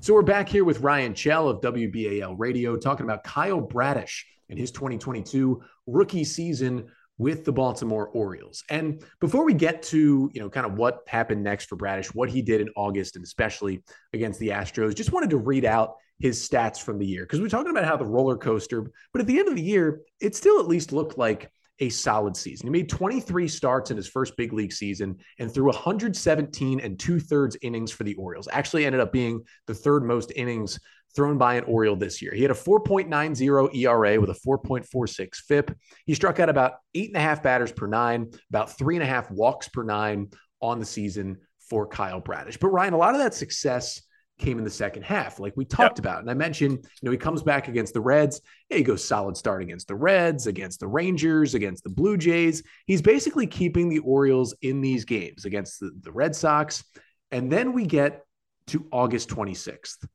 So 0.00 0.14
we're 0.14 0.22
back 0.22 0.48
here 0.48 0.64
with 0.64 0.80
Ryan 0.80 1.14
Chell 1.14 1.50
of 1.50 1.60
WBAL 1.60 2.34
Radio 2.38 2.78
talking 2.78 3.04
about 3.04 3.24
Kyle 3.24 3.60
Bradish 3.60 4.26
and 4.48 4.58
his 4.58 4.70
2022 4.70 5.62
rookie 5.86 6.24
season 6.24 6.88
with 7.20 7.44
the 7.44 7.52
Baltimore 7.52 8.08
Orioles. 8.08 8.64
And 8.70 9.04
before 9.20 9.44
we 9.44 9.52
get 9.52 9.82
to, 9.82 10.30
you 10.32 10.40
know, 10.40 10.48
kind 10.48 10.64
of 10.64 10.78
what 10.78 11.02
happened 11.06 11.42
next 11.42 11.66
for 11.66 11.76
Bradish, 11.76 12.14
what 12.14 12.30
he 12.30 12.40
did 12.40 12.62
in 12.62 12.70
August 12.76 13.14
and 13.14 13.22
especially 13.22 13.82
against 14.14 14.40
the 14.40 14.48
Astros, 14.48 14.94
just 14.94 15.12
wanted 15.12 15.28
to 15.28 15.36
read 15.36 15.66
out 15.66 15.96
his 16.18 16.48
stats 16.48 16.80
from 16.80 16.98
the 16.98 17.04
year 17.04 17.24
because 17.24 17.38
we're 17.38 17.50
talking 17.50 17.72
about 17.72 17.84
how 17.84 17.98
the 17.98 18.06
roller 18.06 18.38
coaster, 18.38 18.90
but 19.12 19.20
at 19.20 19.26
the 19.26 19.38
end 19.38 19.48
of 19.48 19.54
the 19.54 19.60
year, 19.60 20.00
it 20.18 20.34
still 20.34 20.60
at 20.60 20.66
least 20.66 20.92
looked 20.92 21.18
like 21.18 21.52
a 21.80 21.90
solid 21.90 22.34
season. 22.36 22.66
He 22.66 22.70
made 22.70 22.88
23 22.88 23.48
starts 23.48 23.90
in 23.90 23.98
his 23.98 24.08
first 24.08 24.34
big 24.38 24.54
league 24.54 24.72
season 24.72 25.18
and 25.38 25.52
threw 25.52 25.66
117 25.66 26.80
and 26.80 26.98
two 26.98 27.20
thirds 27.20 27.56
innings 27.60 27.90
for 27.90 28.04
the 28.04 28.14
Orioles. 28.14 28.48
Actually, 28.50 28.86
ended 28.86 29.00
up 29.02 29.12
being 29.12 29.42
the 29.66 29.74
third 29.74 30.04
most 30.04 30.32
innings 30.36 30.78
thrown 31.14 31.38
by 31.38 31.54
an 31.54 31.64
Oriole 31.64 31.96
this 31.96 32.22
year. 32.22 32.32
He 32.34 32.42
had 32.42 32.50
a 32.50 32.54
4.90 32.54 33.74
ERA 33.74 34.20
with 34.20 34.30
a 34.30 34.40
4.46 34.46 35.36
FIP. 35.36 35.76
He 36.06 36.14
struck 36.14 36.40
out 36.40 36.48
about 36.48 36.74
eight 36.94 37.08
and 37.08 37.16
a 37.16 37.20
half 37.20 37.42
batters 37.42 37.72
per 37.72 37.86
nine, 37.86 38.30
about 38.50 38.76
three 38.78 38.96
and 38.96 39.02
a 39.02 39.06
half 39.06 39.30
walks 39.30 39.68
per 39.68 39.82
nine 39.82 40.28
on 40.60 40.78
the 40.78 40.84
season 40.84 41.38
for 41.68 41.86
Kyle 41.86 42.20
Bradish. 42.20 42.58
But 42.58 42.68
Ryan, 42.68 42.94
a 42.94 42.98
lot 42.98 43.14
of 43.14 43.20
that 43.20 43.34
success 43.34 44.02
came 44.38 44.58
in 44.58 44.64
the 44.64 44.70
second 44.70 45.02
half, 45.02 45.38
like 45.38 45.52
we 45.56 45.64
talked 45.64 45.98
yep. 45.98 46.04
about. 46.04 46.20
And 46.20 46.30
I 46.30 46.34
mentioned, 46.34 46.72
you 46.72 47.06
know, 47.06 47.10
he 47.10 47.18
comes 47.18 47.42
back 47.42 47.68
against 47.68 47.92
the 47.92 48.00
Reds. 48.00 48.40
Yeah, 48.68 48.78
he 48.78 48.82
goes 48.82 49.04
solid 49.04 49.36
start 49.36 49.62
against 49.62 49.86
the 49.86 49.94
Reds, 49.94 50.46
against 50.46 50.80
the 50.80 50.88
Rangers, 50.88 51.54
against 51.54 51.84
the 51.84 51.90
Blue 51.90 52.16
Jays. 52.16 52.62
He's 52.86 53.02
basically 53.02 53.46
keeping 53.46 53.88
the 53.88 53.98
Orioles 53.98 54.54
in 54.62 54.80
these 54.80 55.04
games 55.04 55.44
against 55.44 55.80
the, 55.80 55.90
the 56.00 56.10
Red 56.10 56.34
Sox. 56.34 56.82
And 57.30 57.52
then 57.52 57.72
we 57.72 57.84
get 57.84 58.24
to 58.68 58.86
August 58.90 59.28
26th 59.28 60.06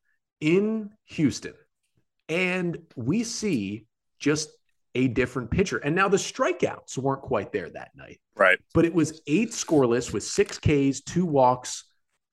in 0.46 0.92
Houston, 1.06 1.56
and 2.30 2.78
we 2.96 3.24
see 3.24 3.88
just 4.20 4.50
a 4.94 5.08
different 5.08 5.50
pitcher. 5.50 5.78
And 5.78 5.96
now 5.96 6.08
the 6.08 6.18
strikeouts 6.18 7.00
weren't 7.00 7.24
quite 7.24 7.52
there 7.52 7.70
that 7.72 7.92
night. 7.96 8.20
Right. 8.36 8.60
But 8.76 8.86
it 8.86 8.94
was 8.94 9.22
eight 9.26 9.50
scoreless 9.50 10.14
with 10.14 10.24
six 10.24 10.60
Ks, 10.60 11.02
two 11.02 11.26
walks, 11.26 11.86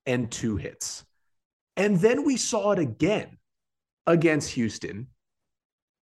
and 0.04 0.30
two 0.30 0.56
hits. 0.56 1.04
And 1.78 1.98
then 1.98 2.24
we 2.24 2.36
saw 2.36 2.72
it 2.72 2.78
again 2.78 3.38
against 4.06 4.50
Houston 4.50 5.06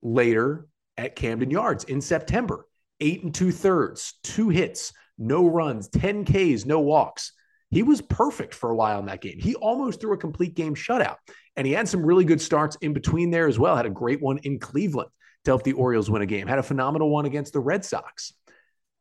later 0.03 0.67
at 0.97 1.15
Camden 1.15 1.49
Yards 1.49 1.85
in 1.85 2.01
September. 2.01 2.67
Eight 2.99 3.23
and 3.23 3.33
two 3.33 3.51
thirds, 3.51 4.13
two 4.23 4.49
hits, 4.49 4.93
no 5.17 5.47
runs, 5.47 5.89
10 5.89 6.23
Ks, 6.23 6.65
no 6.65 6.81
walks. 6.81 7.33
He 7.71 7.83
was 7.83 8.01
perfect 8.01 8.53
for 8.53 8.69
a 8.69 8.75
while 8.75 8.99
in 8.99 9.07
that 9.07 9.21
game. 9.21 9.39
He 9.39 9.55
almost 9.55 9.99
threw 9.99 10.13
a 10.13 10.17
complete 10.17 10.55
game 10.55 10.75
shutout. 10.75 11.17
And 11.55 11.65
he 11.65 11.73
had 11.73 11.87
some 11.87 12.05
really 12.05 12.25
good 12.25 12.41
starts 12.41 12.77
in 12.81 12.93
between 12.93 13.31
there 13.31 13.47
as 13.47 13.57
well. 13.57 13.75
Had 13.75 13.85
a 13.85 13.89
great 13.89 14.21
one 14.21 14.37
in 14.39 14.59
Cleveland 14.59 15.09
to 15.45 15.51
help 15.51 15.63
the 15.63 15.73
Orioles 15.73 16.09
win 16.09 16.21
a 16.21 16.25
game. 16.25 16.47
Had 16.47 16.59
a 16.59 16.63
phenomenal 16.63 17.09
one 17.09 17.25
against 17.25 17.53
the 17.53 17.59
Red 17.59 17.83
Sox. 17.83 18.33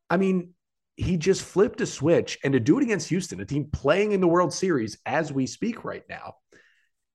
I 0.09 0.16
mean, 0.16 0.54
he 0.97 1.16
just 1.16 1.42
flipped 1.42 1.80
a 1.80 1.87
switch 1.87 2.38
and 2.44 2.52
to 2.52 2.61
do 2.61 2.78
it 2.78 2.85
against 2.85 3.09
Houston, 3.09 3.40
a 3.40 3.44
team 3.44 3.68
playing 3.73 4.12
in 4.12 4.21
the 4.21 4.28
World 4.28 4.52
Series 4.52 4.99
as 5.04 5.33
we 5.33 5.47
speak 5.47 5.85
right 5.85 6.04
now, 6.09 6.35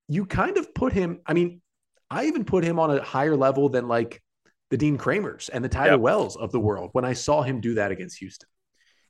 you 0.08 0.26
kind 0.26 0.58
of 0.58 0.74
put 0.74 0.92
him. 0.92 1.20
I 1.26 1.34
mean, 1.34 1.62
I 2.10 2.26
even 2.26 2.44
put 2.44 2.64
him 2.64 2.80
on 2.80 2.92
a 2.92 3.02
higher 3.02 3.38
level 3.38 3.70
than 3.70 3.88
like 3.88 4.22
the 4.70 4.78
Dean 4.78 4.98
Kremers 4.98 5.50
and 5.52 5.64
the 5.64 5.70
Tyler 5.70 5.92
yep. 5.92 6.00
Wells 6.00 6.36
of 6.36 6.52
the 6.52 6.60
world 6.60 6.90
when 6.92 7.06
I 7.06 7.14
saw 7.14 7.42
him 7.42 7.62
do 7.62 7.76
that 7.76 7.92
against 7.92 8.18
Houston 8.20 8.50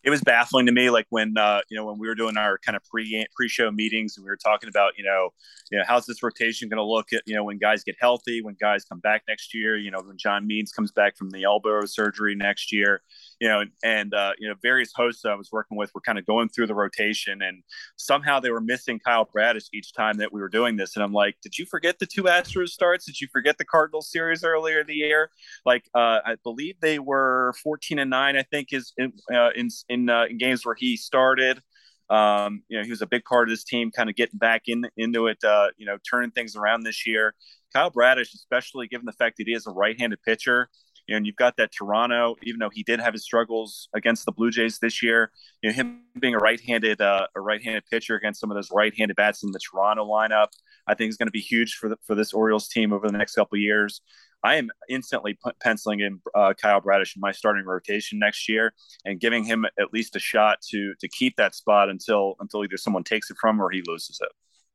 it 0.04 0.10
was 0.10 0.22
baffling 0.22 0.66
to 0.66 0.72
me 0.72 0.90
like 0.90 1.06
when 1.10 1.38
uh, 1.38 1.62
you 1.70 1.78
know 1.78 1.86
when 1.86 1.98
we 2.00 2.08
were 2.08 2.16
doing 2.16 2.38
our 2.38 2.58
kind 2.58 2.76
of 2.76 2.84
pre 2.84 3.26
pre-show 3.36 3.72
meetings 3.72 4.18
and 4.18 4.24
we 4.24 4.30
were 4.30 4.38
talking 4.38 4.70
about 4.70 4.94
you 4.98 5.04
know 5.04 5.30
you 5.72 5.78
know 5.78 5.84
how's 5.88 6.06
this 6.06 6.24
rotation 6.24 6.70
going 6.70 6.78
to 6.78 6.84
look 6.84 7.12
at 7.14 7.22
you 7.26 7.36
know 7.36 7.44
when 7.44 7.58
guys 7.58 7.84
get 7.84 7.96
healthy 8.00 8.42
when 8.42 8.56
guys 8.60 8.86
come 8.86 9.00
back 9.00 9.24
next 9.28 9.54
year 9.54 9.78
you 9.78 9.92
know 9.92 10.02
when 10.02 10.18
John 10.18 10.48
Means 10.48 10.72
comes 10.72 10.92
back 10.92 11.18
from 11.18 11.30
the 11.32 11.44
elbow 11.44 11.86
surgery 11.86 12.36
next 12.36 12.72
year 12.72 13.02
you 13.40 13.48
know 13.48 13.64
and 13.84 14.14
uh, 14.14 14.32
you 14.38 14.48
know 14.48 14.56
various 14.62 14.92
hosts 14.96 15.26
I 15.26 15.36
was 15.36 15.52
working 15.52 15.78
with 15.78 15.92
were 15.94 16.02
kind 16.02 16.18
of 16.18 16.26
going 16.26 16.50
through 16.50 16.68
the 16.68 16.76
rotation 16.76 17.42
and 17.42 17.64
somehow 17.96 18.40
they 18.40 18.52
were 18.52 18.62
missing 18.62 19.00
Kyle 19.00 19.28
Bradish 19.32 19.68
each 19.74 19.94
time 19.94 20.18
that 20.18 20.32
we 20.34 20.42
were 20.42 20.50
doing 20.50 20.76
this 20.76 20.96
and 20.96 21.04
I'm 21.04 21.14
like 21.14 21.36
did 21.42 21.58
you 21.58 21.66
forget 21.66 22.00
the 22.00 22.06
two 22.06 22.24
Astros 22.24 22.70
starts 22.70 23.06
did 23.06 23.20
you 23.20 23.28
forget 23.32 23.58
the 23.58 23.66
Cardinals 23.66 24.12
series 24.12 24.44
earlier 24.44 24.82
in 24.82 24.88
the 24.88 24.96
year 24.96 25.30
like 25.66 25.86
uh, 25.96 26.20
I 26.26 26.36
believe 26.44 26.76
they 26.82 27.00
were 27.00 27.54
14 27.64 28.00
and 28.00 28.10
9 28.10 28.38
I 28.38 28.44
think 28.44 28.74
is 28.74 28.94
in, 28.98 29.14
uh, 29.34 29.50
in 29.56 29.70
in, 29.88 30.10
uh, 30.10 30.26
in 30.26 30.38
games 30.38 30.66
where 30.66 30.76
he 30.76 30.98
started. 30.98 31.62
Um, 32.10 32.64
you 32.70 32.78
know, 32.78 32.84
he 32.84 32.90
was 32.90 33.04
a 33.04 33.08
big 33.08 33.24
part 33.24 33.48
of 33.48 33.54
this 33.54 33.64
team, 33.64 33.92
kind 33.92 34.10
of 34.10 34.16
getting 34.16 34.40
back 34.40 34.64
in 34.66 34.88
into 34.98 35.28
it. 35.28 35.44
Uh, 35.44 35.68
you 35.78 35.86
know, 35.86 35.98
turning 36.10 36.32
things 36.32 36.56
around 36.56 36.82
this 36.82 37.06
year. 37.06 37.36
Kyle 37.72 37.92
Bradish, 37.92 38.34
especially 38.34 38.88
given 38.88 39.06
the 39.06 39.14
fact 39.14 39.38
that 39.38 39.46
he 39.48 39.54
is 39.54 39.68
a 39.68 39.72
right-handed 39.72 40.24
pitcher, 40.24 40.70
you 41.10 41.16
know, 41.16 41.18
and 41.18 41.26
you've 41.26 41.36
got 41.36 41.58
that 41.58 41.72
Toronto, 41.76 42.36
even 42.44 42.60
though 42.60 42.70
he 42.70 42.84
did 42.84 43.00
have 43.00 43.14
his 43.14 43.24
struggles 43.24 43.90
against 43.96 44.26
the 44.26 44.32
Blue 44.32 44.52
Jays 44.52 44.78
this 44.78 45.02
year, 45.02 45.32
you 45.64 45.70
know, 45.70 45.74
him 45.74 46.04
being 46.20 46.36
a 46.36 46.38
right-handed 46.38 47.02
uh, 47.02 47.26
a 47.36 47.42
right-handed 47.42 47.84
pitcher 47.92 48.16
against 48.16 48.40
some 48.40 48.52
of 48.52 48.56
those 48.56 48.70
right-handed 48.72 49.16
bats 49.16 49.42
in 49.42 49.52
the 49.52 49.60
Toronto 49.60 50.06
lineup, 50.06 50.50
I 50.86 50.94
think 50.94 51.10
is 51.10 51.18
going 51.18 51.26
to 51.26 51.32
be 51.32 51.40
huge 51.40 51.74
for 51.74 51.90
the, 51.90 51.98
for 52.06 52.14
this 52.14 52.32
Orioles 52.32 52.68
team 52.68 52.94
over 52.94 53.08
the 53.08 53.18
next 53.18 53.34
couple 53.34 53.58
years. 53.58 54.02
I 54.44 54.58
am 54.58 54.70
instantly 54.88 55.34
p- 55.44 55.52
penciling 55.60 56.02
in 56.02 56.22
uh, 56.36 56.54
Kyle 56.54 56.80
Bradish 56.80 57.16
in 57.16 57.22
my 57.22 57.32
starting 57.32 57.66
rotation 57.66 58.20
next 58.20 58.48
year 58.48 58.74
and 59.04 59.20
giving 59.20 59.44
him 59.44 59.66
at 59.66 59.92
least 59.92 60.16
a 60.16 60.20
shot 60.20 60.60
to 60.70 60.94
to 61.00 61.08
keep 61.08 61.38
that 61.38 61.56
spot 61.56 61.90
until 61.90 62.36
until 62.40 62.64
either 62.64 62.78
someone 62.78 63.04
takes 63.04 63.32
it 63.32 63.38
from 63.42 63.56
him 63.56 63.64
or 63.64 63.72
he 63.72 63.82
loses 63.88 64.20
it. 64.22 64.30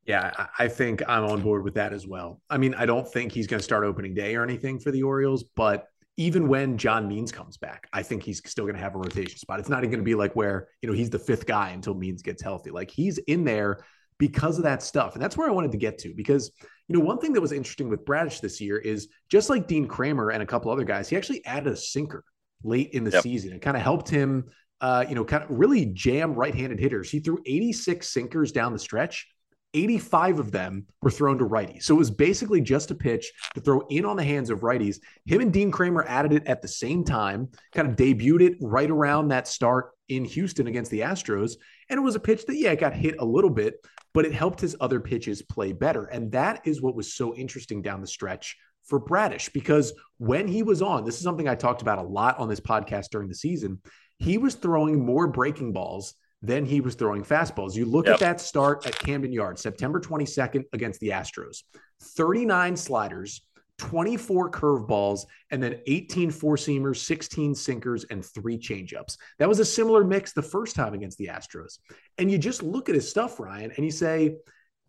Yeah, 0.05 0.47
I 0.59 0.67
think 0.67 1.01
I'm 1.07 1.23
on 1.23 1.41
board 1.41 1.63
with 1.63 1.75
that 1.75 1.93
as 1.93 2.05
well. 2.05 2.41
I 2.47 2.57
mean, 2.57 2.75
I 2.75 2.85
don't 2.85 3.11
think 3.11 3.31
he's 3.31 3.47
going 3.47 3.59
to 3.59 3.63
start 3.63 3.85
opening 3.85 4.13
day 4.13 4.35
or 4.35 4.43
anything 4.43 4.79
for 4.79 4.91
the 4.91 5.01
Orioles, 5.01 5.45
but 5.55 5.87
even 6.17 6.47
when 6.47 6.77
John 6.77 7.07
Means 7.07 7.31
comes 7.31 7.57
back, 7.57 7.87
I 7.91 8.01
think 8.01 8.23
he's 8.23 8.41
still 8.49 8.65
going 8.65 8.75
to 8.75 8.81
have 8.81 8.95
a 8.95 8.99
rotation 8.99 9.37
spot. 9.37 9.59
It's 9.59 9.69
not 9.69 9.79
even 9.79 9.91
going 9.91 9.99
to 9.99 10.05
be 10.05 10.15
like 10.15 10.35
where, 10.35 10.69
you 10.81 10.89
know, 10.89 10.95
he's 10.95 11.09
the 11.09 11.19
fifth 11.19 11.45
guy 11.45 11.71
until 11.71 11.93
Means 11.93 12.21
gets 12.21 12.41
healthy. 12.41 12.71
Like 12.71 12.89
he's 12.89 13.17
in 13.17 13.43
there 13.43 13.83
because 14.17 14.57
of 14.57 14.63
that 14.63 14.81
stuff. 14.81 15.13
And 15.13 15.21
that's 15.21 15.35
where 15.35 15.49
I 15.49 15.51
wanted 15.51 15.73
to 15.73 15.77
get 15.77 15.97
to 15.99 16.13
because 16.15 16.51
you 16.87 16.97
know, 16.97 17.03
one 17.03 17.17
thing 17.17 17.33
that 17.33 17.41
was 17.41 17.51
interesting 17.51 17.89
with 17.89 18.05
Bradish 18.05 18.39
this 18.39 18.61
year 18.61 18.77
is 18.77 19.07
just 19.29 19.49
like 19.49 19.67
Dean 19.67 19.87
Kremer 19.87 20.29
and 20.29 20.43
a 20.43 20.45
couple 20.45 20.71
other 20.71 20.83
guys, 20.83 21.09
he 21.09 21.17
actually 21.17 21.43
added 21.45 21.73
a 21.73 21.75
sinker 21.75 22.23
late 22.63 22.91
in 22.91 23.03
the 23.03 23.11
yep. 23.11 23.23
season. 23.23 23.53
It 23.53 23.61
kind 23.61 23.75
of 23.75 23.81
helped 23.81 24.07
him, 24.07 24.45
uh, 24.81 25.05
you 25.07 25.15
know, 25.15 25.25
kind 25.25 25.43
of 25.43 25.49
really 25.49 25.87
jam 25.87 26.35
right-handed 26.35 26.79
hitters. 26.79 27.09
He 27.09 27.19
threw 27.19 27.39
86 27.45 28.07
sinkers 28.07 28.51
down 28.51 28.71
the 28.71 28.79
stretch. 28.79 29.27
85 29.75 30.39
of 30.39 30.51
them 30.51 30.85
were 31.01 31.11
thrown 31.11 31.37
to 31.37 31.45
righties. 31.45 31.83
So 31.83 31.93
it 31.93 31.97
was 31.99 32.09
basically 32.09 32.61
just 32.61 32.89
a 32.91 32.95
pitch 32.95 33.31
to 33.53 33.61
throw 33.61 33.81
in 33.89 34.05
on 34.05 34.15
the 34.15 34.23
hands 34.23 34.49
of 34.49 34.61
righties. 34.61 34.97
Him 35.25 35.41
and 35.41 35.51
Dean 35.51 35.69
Kremer 35.69 36.05
added 36.07 36.33
it 36.33 36.47
at 36.47 36.61
the 36.61 36.67
same 36.67 37.03
time, 37.03 37.49
kind 37.73 37.87
of 37.87 37.95
debuted 37.95 38.41
it 38.41 38.57
right 38.61 38.89
around 38.89 39.27
that 39.27 39.47
start 39.47 39.91
in 40.07 40.23
Houston 40.23 40.67
against 40.67 40.91
the 40.91 41.01
Astros. 41.01 41.57
And 41.89 41.97
it 41.97 42.03
was 42.03 42.15
a 42.15 42.19
pitch 42.19 42.45
that, 42.45 42.55
yeah, 42.55 42.71
it 42.71 42.79
got 42.79 42.93
hit 42.93 43.15
a 43.19 43.25
little 43.25 43.49
bit, 43.49 43.75
but 44.13 44.25
it 44.25 44.33
helped 44.33 44.61
his 44.61 44.75
other 44.79 44.99
pitches 44.99 45.41
play 45.41 45.73
better. 45.73 46.05
And 46.05 46.31
that 46.31 46.61
is 46.65 46.81
what 46.81 46.95
was 46.95 47.13
so 47.13 47.35
interesting 47.35 47.81
down 47.81 48.01
the 48.01 48.07
stretch 48.07 48.55
for 48.85 48.99
Bradish, 48.99 49.49
because 49.49 49.93
when 50.17 50.47
he 50.47 50.63
was 50.63 50.81
on, 50.81 51.03
this 51.03 51.17
is 51.17 51.23
something 51.23 51.47
I 51.47 51.55
talked 51.55 51.81
about 51.81 51.97
a 51.97 52.03
lot 52.03 52.39
on 52.39 52.47
this 52.47 52.59
podcast 52.59 53.09
during 53.11 53.27
the 53.27 53.35
season. 53.35 53.81
He 54.19 54.37
was 54.37 54.55
throwing 54.55 55.05
more 55.05 55.27
breaking 55.27 55.73
balls 55.73 56.13
than 56.45 56.65
he 56.65 56.81
was 56.81 56.95
throwing 56.95 57.23
fastballs. 57.23 57.75
You 57.75 57.85
look 57.85 58.05
yep. 58.05 58.15
at 58.15 58.19
that 58.19 58.41
start 58.41 58.85
at 58.85 58.97
Camden 58.99 59.31
Yards, 59.31 59.61
September 59.61 59.99
22nd 59.99 60.63
against 60.73 60.99
the 60.99 61.09
Astros 61.09 61.63
39 62.01 62.75
sliders, 62.75 63.41
24 63.77 64.51
curveballs, 64.51 65.21
and 65.51 65.61
then 65.61 65.79
18 65.87 66.31
four 66.31 66.55
seamers, 66.55 66.97
16 66.97 67.55
sinkers, 67.55 68.05
and 68.05 68.23
three 68.23 68.57
changeups. 68.57 69.17
That 69.39 69.49
was 69.49 69.59
a 69.59 69.65
similar 69.65 70.03
mix 70.03 70.33
the 70.33 70.41
first 70.41 70.75
time 70.75 70.93
against 70.93 71.17
the 71.17 71.27
Astros. 71.27 71.79
And 72.17 72.31
you 72.31 72.37
just 72.37 72.63
look 72.63 72.89
at 72.89 72.95
his 72.95 73.09
stuff, 73.09 73.39
Ryan, 73.39 73.71
and 73.75 73.85
you 73.85 73.91
say, 73.91 74.35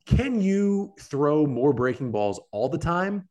can 0.07 0.41
you 0.41 0.95
throw 1.01 1.47
more 1.47 1.73
breaking 1.73 2.13
balls 2.13 2.41
all 2.53 2.69
the 2.69 2.79
time? 2.79 3.29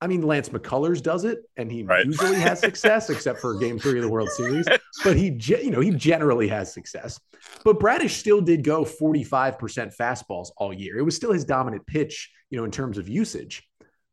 I 0.00 0.06
mean, 0.06 0.22
Lance 0.22 0.50
McCullers 0.50 1.02
does 1.02 1.24
it, 1.24 1.38
and 1.56 1.70
he 1.70 1.82
right. 1.82 2.04
usually 2.04 2.34
has 2.34 2.60
success, 2.60 3.08
except 3.10 3.40
for 3.40 3.54
Game 3.58 3.78
Three 3.78 3.98
of 3.98 4.02
the 4.02 4.10
World 4.10 4.30
Series. 4.30 4.66
But 5.02 5.16
he, 5.16 5.36
you 5.38 5.70
know, 5.70 5.80
he 5.80 5.90
generally 5.90 6.48
has 6.48 6.72
success. 6.72 7.20
But 7.62 7.78
Bradish 7.78 8.16
still 8.16 8.40
did 8.40 8.64
go 8.64 8.84
45% 8.84 9.94
fastballs 9.94 10.48
all 10.56 10.72
year. 10.72 10.96
It 10.96 11.02
was 11.02 11.14
still 11.14 11.32
his 11.32 11.44
dominant 11.44 11.86
pitch, 11.86 12.30
you 12.48 12.56
know, 12.56 12.64
in 12.64 12.70
terms 12.70 12.96
of 12.96 13.08
usage. 13.08 13.68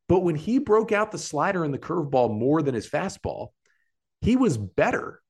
But 0.09 0.19
when 0.19 0.35
he 0.35 0.59
broke 0.59 0.91
out 0.91 1.11
the 1.11 1.17
slider 1.17 1.63
and 1.63 1.73
the 1.73 1.79
curveball 1.79 2.37
more 2.37 2.61
than 2.61 2.75
his 2.75 2.89
fastball, 2.89 3.49
he 4.19 4.35
was 4.35 4.57
better. 4.57 5.21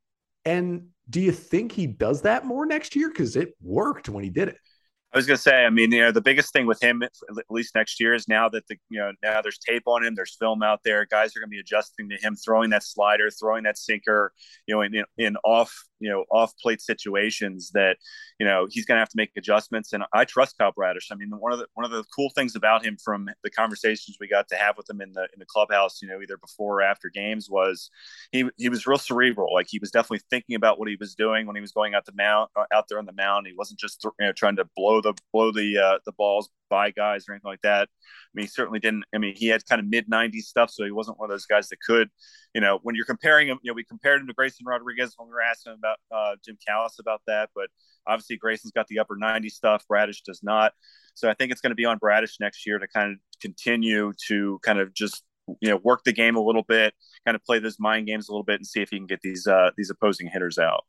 And 0.46 0.88
do 1.10 1.22
you 1.22 1.31
think 1.31 1.72
he 1.72 1.86
does 1.86 2.24
that 2.24 2.46
more 2.46 2.65
next 2.65 2.96
year? 2.96 3.10
Because 3.10 3.36
it 3.36 3.53
worked 3.62 4.10
when 4.10 4.24
he 4.24 4.31
did 4.31 4.48
it. 4.48 4.58
I 5.13 5.18
was 5.18 5.27
to 5.27 5.36
say, 5.36 5.65
I 5.65 5.70
mean, 5.70 5.91
you 5.91 6.00
know, 6.00 6.12
the 6.12 6.22
biggest 6.22 6.53
thing 6.53 6.65
with 6.65 6.82
him, 6.82 7.03
at 7.03 7.12
least 7.50 7.75
next 7.75 8.00
year, 8.00 8.13
is 8.13 8.30
now 8.30 8.48
that 8.48 8.65
the, 8.68 8.77
you 8.89 9.00
know, 9.00 9.12
now 9.22 9.41
there's 9.41 9.58
tape 9.58 9.84
on 9.86 10.06
him, 10.06 10.15
there's 10.15 10.38
film 10.39 10.63
out 10.63 10.80
there. 10.86 11.06
Guys 11.06 11.36
are 11.36 11.41
to 11.41 11.48
be 11.48 11.60
adjusting 11.60 12.08
to 12.10 12.15
him 12.15 12.38
throwing 12.38 12.70
that 12.70 12.84
slider, 12.84 13.30
throwing 13.30 13.63
that 13.63 13.77
sinker, 13.77 14.32
you 14.68 14.75
know, 14.75 14.82
in, 14.82 15.03
in 15.18 15.36
off, 15.44 15.74
you 16.00 16.10
know, 16.10 16.24
off 16.32 16.53
plate 16.62 16.82
situations 16.82 17.72
that, 17.74 17.98
you 18.39 18.46
know, 18.46 18.68
he's 18.70 18.86
to 18.86 18.94
have 19.01 19.10
to 19.10 19.18
make 19.18 19.32
adjustments. 19.38 19.91
And 19.91 20.03
I 20.13 20.24
trust 20.24 20.58
Kyle 20.58 20.72
Bradish. 20.72 21.10
I 21.12 21.15
mean, 21.15 21.30
one 21.30 21.51
of 21.51 21.60
the 21.60 21.68
one 21.74 21.86
of 21.86 21.91
the 21.91 22.06
cool 22.15 22.32
things 22.34 22.56
about 22.56 22.86
him 22.86 22.98
from 23.03 23.30
the 23.44 23.50
conversations 23.50 24.18
we 24.20 24.30
got 24.30 24.48
to 24.48 24.56
have 24.56 24.77
with 24.77 24.89
him 24.89 25.01
in 25.01 25.12
the 25.12 25.24
in 25.24 25.39
the 25.39 25.46
clubhouse, 25.46 26.01
you 26.01 26.08
know, 26.08 26.22
either 26.22 26.38
before 26.38 26.80
or 26.80 26.82
after 26.82 27.10
games, 27.10 27.50
was 27.50 27.91
he 28.32 28.50
he 28.58 28.70
was 28.70 28.88
real 28.88 28.98
cerebral. 28.98 29.53
Like 29.53 29.68
he 29.70 29.80
was 29.80 29.91
definitely 29.91 30.22
thinking 30.30 30.56
about 30.56 30.80
what 30.80 30.88
he 30.88 30.96
was 31.00 31.15
doing 31.15 31.46
when 31.48 31.56
he 31.56 31.62
was 31.62 31.74
going 31.74 31.94
out 31.96 32.06
the 32.06 32.13
mount 32.15 32.50
uh, 32.56 32.63
out 32.74 32.86
there 32.88 32.98
on 32.98 33.06
the 33.06 33.13
mound. 33.13 33.46
He 33.46 33.53
wasn't 33.58 33.80
just 33.80 34.03
you 34.03 34.25
know 34.25 34.32
trying 34.32 34.56
to 34.56 34.65
blow 34.75 35.00
the 35.01 35.13
blow 35.34 35.51
the 35.51 35.77
uh, 35.77 36.00
the 36.05 36.12
balls 36.13 36.50
by 36.70 36.91
guys 36.91 37.25
or 37.27 37.34
anything 37.34 37.50
like 37.50 37.62
that. 37.62 37.84
I 37.84 38.31
mean, 38.34 38.46
he 38.46 38.50
certainly 38.50 38.79
didn't. 38.79 39.03
I 39.13 39.17
mean, 39.17 39.34
he 39.36 39.48
had 39.48 39.65
kind 39.67 39.79
of 39.79 39.88
mid 39.88 40.10
'90s 40.10 40.43
stuff, 40.43 40.72
so 40.72 40.84
he 40.84 40.91
wasn't 40.91 41.20
one 41.20 41.29
of 41.29 41.34
those 41.34 41.46
guys 41.46 41.70
that 41.70 41.77
could, 41.86 42.10
you 42.53 42.62
know, 42.62 42.79
when 42.84 42.96
you're 42.96 43.05
comparing 43.05 43.48
him. 43.48 43.60
You 43.62 43.72
know, 43.72 43.75
we 43.75 43.84
compared 43.84 44.22
him 44.22 44.27
to 44.27 44.34
Grayson 44.34 44.65
Rodriguez 44.65 45.13
when 45.17 45.27
we 45.27 45.34
were 45.34 45.41
asking 45.41 45.74
about 45.77 45.98
uh, 46.12 46.36
Jim 46.43 46.58
Callis 46.65 46.98
about 47.00 47.22
that, 47.27 47.50
but 47.55 47.67
obviously 48.08 48.38
Grayson's 48.38 48.72
got 48.72 48.88
the 48.88 49.00
upper 49.00 49.15
90 49.15 49.50
stuff. 49.50 49.86
Bradish 49.88 50.22
does 50.24 50.41
not. 50.43 50.74
So 51.13 51.29
I 51.29 51.34
think 51.34 51.51
it's 51.51 51.62
going 51.62 51.72
to 51.72 51.75
be 51.75 51.86
on 51.86 51.98
Bradish 51.98 52.38
next 52.39 52.65
year 52.65 52.79
to 52.79 52.88
kind 52.88 53.12
of 53.12 53.17
continue 53.41 54.13
to 54.27 54.60
kind 54.63 54.79
of 54.79 54.93
just 54.93 55.24
you 55.60 55.70
know 55.70 55.77
work 55.84 56.03
the 56.03 56.13
game 56.13 56.36
a 56.36 56.41
little 56.41 56.63
bit, 56.63 56.93
kind 57.25 57.36
of 57.36 57.43
play 57.43 57.60
those 57.60 57.77
mind 57.79 58.08
games 58.08 58.29
a 58.29 58.31
little 58.31 58.43
bit, 58.43 58.55
and 58.55 58.67
see 58.67 58.81
if 58.81 58.89
he 58.89 58.98
can 58.98 59.08
get 59.08 59.22
these 59.22 59.48
uh, 59.48 59.72
these 59.77 59.89
opposing 59.89 60.27
hitters 60.27 60.58
out. 60.58 60.86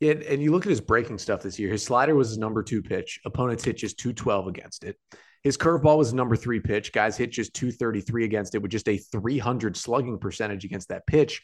Yeah, 0.00 0.14
and 0.28 0.40
you 0.40 0.52
look 0.52 0.64
at 0.64 0.70
his 0.70 0.80
breaking 0.80 1.18
stuff 1.18 1.42
this 1.42 1.58
year. 1.58 1.70
His 1.70 1.84
slider 1.84 2.14
was 2.14 2.28
his 2.28 2.38
number 2.38 2.62
two 2.62 2.82
pitch. 2.82 3.20
Opponents 3.24 3.64
hit 3.64 3.78
just 3.78 3.98
212 3.98 4.46
against 4.46 4.84
it. 4.84 4.96
His 5.42 5.56
curveball 5.56 5.98
was 5.98 6.12
number 6.12 6.36
three 6.36 6.60
pitch. 6.60 6.92
Guys 6.92 7.16
hit 7.16 7.32
just 7.32 7.54
233 7.54 8.24
against 8.24 8.54
it 8.54 8.62
with 8.62 8.70
just 8.70 8.88
a 8.88 8.96
300 8.96 9.76
slugging 9.76 10.18
percentage 10.18 10.64
against 10.64 10.88
that 10.88 11.06
pitch. 11.06 11.42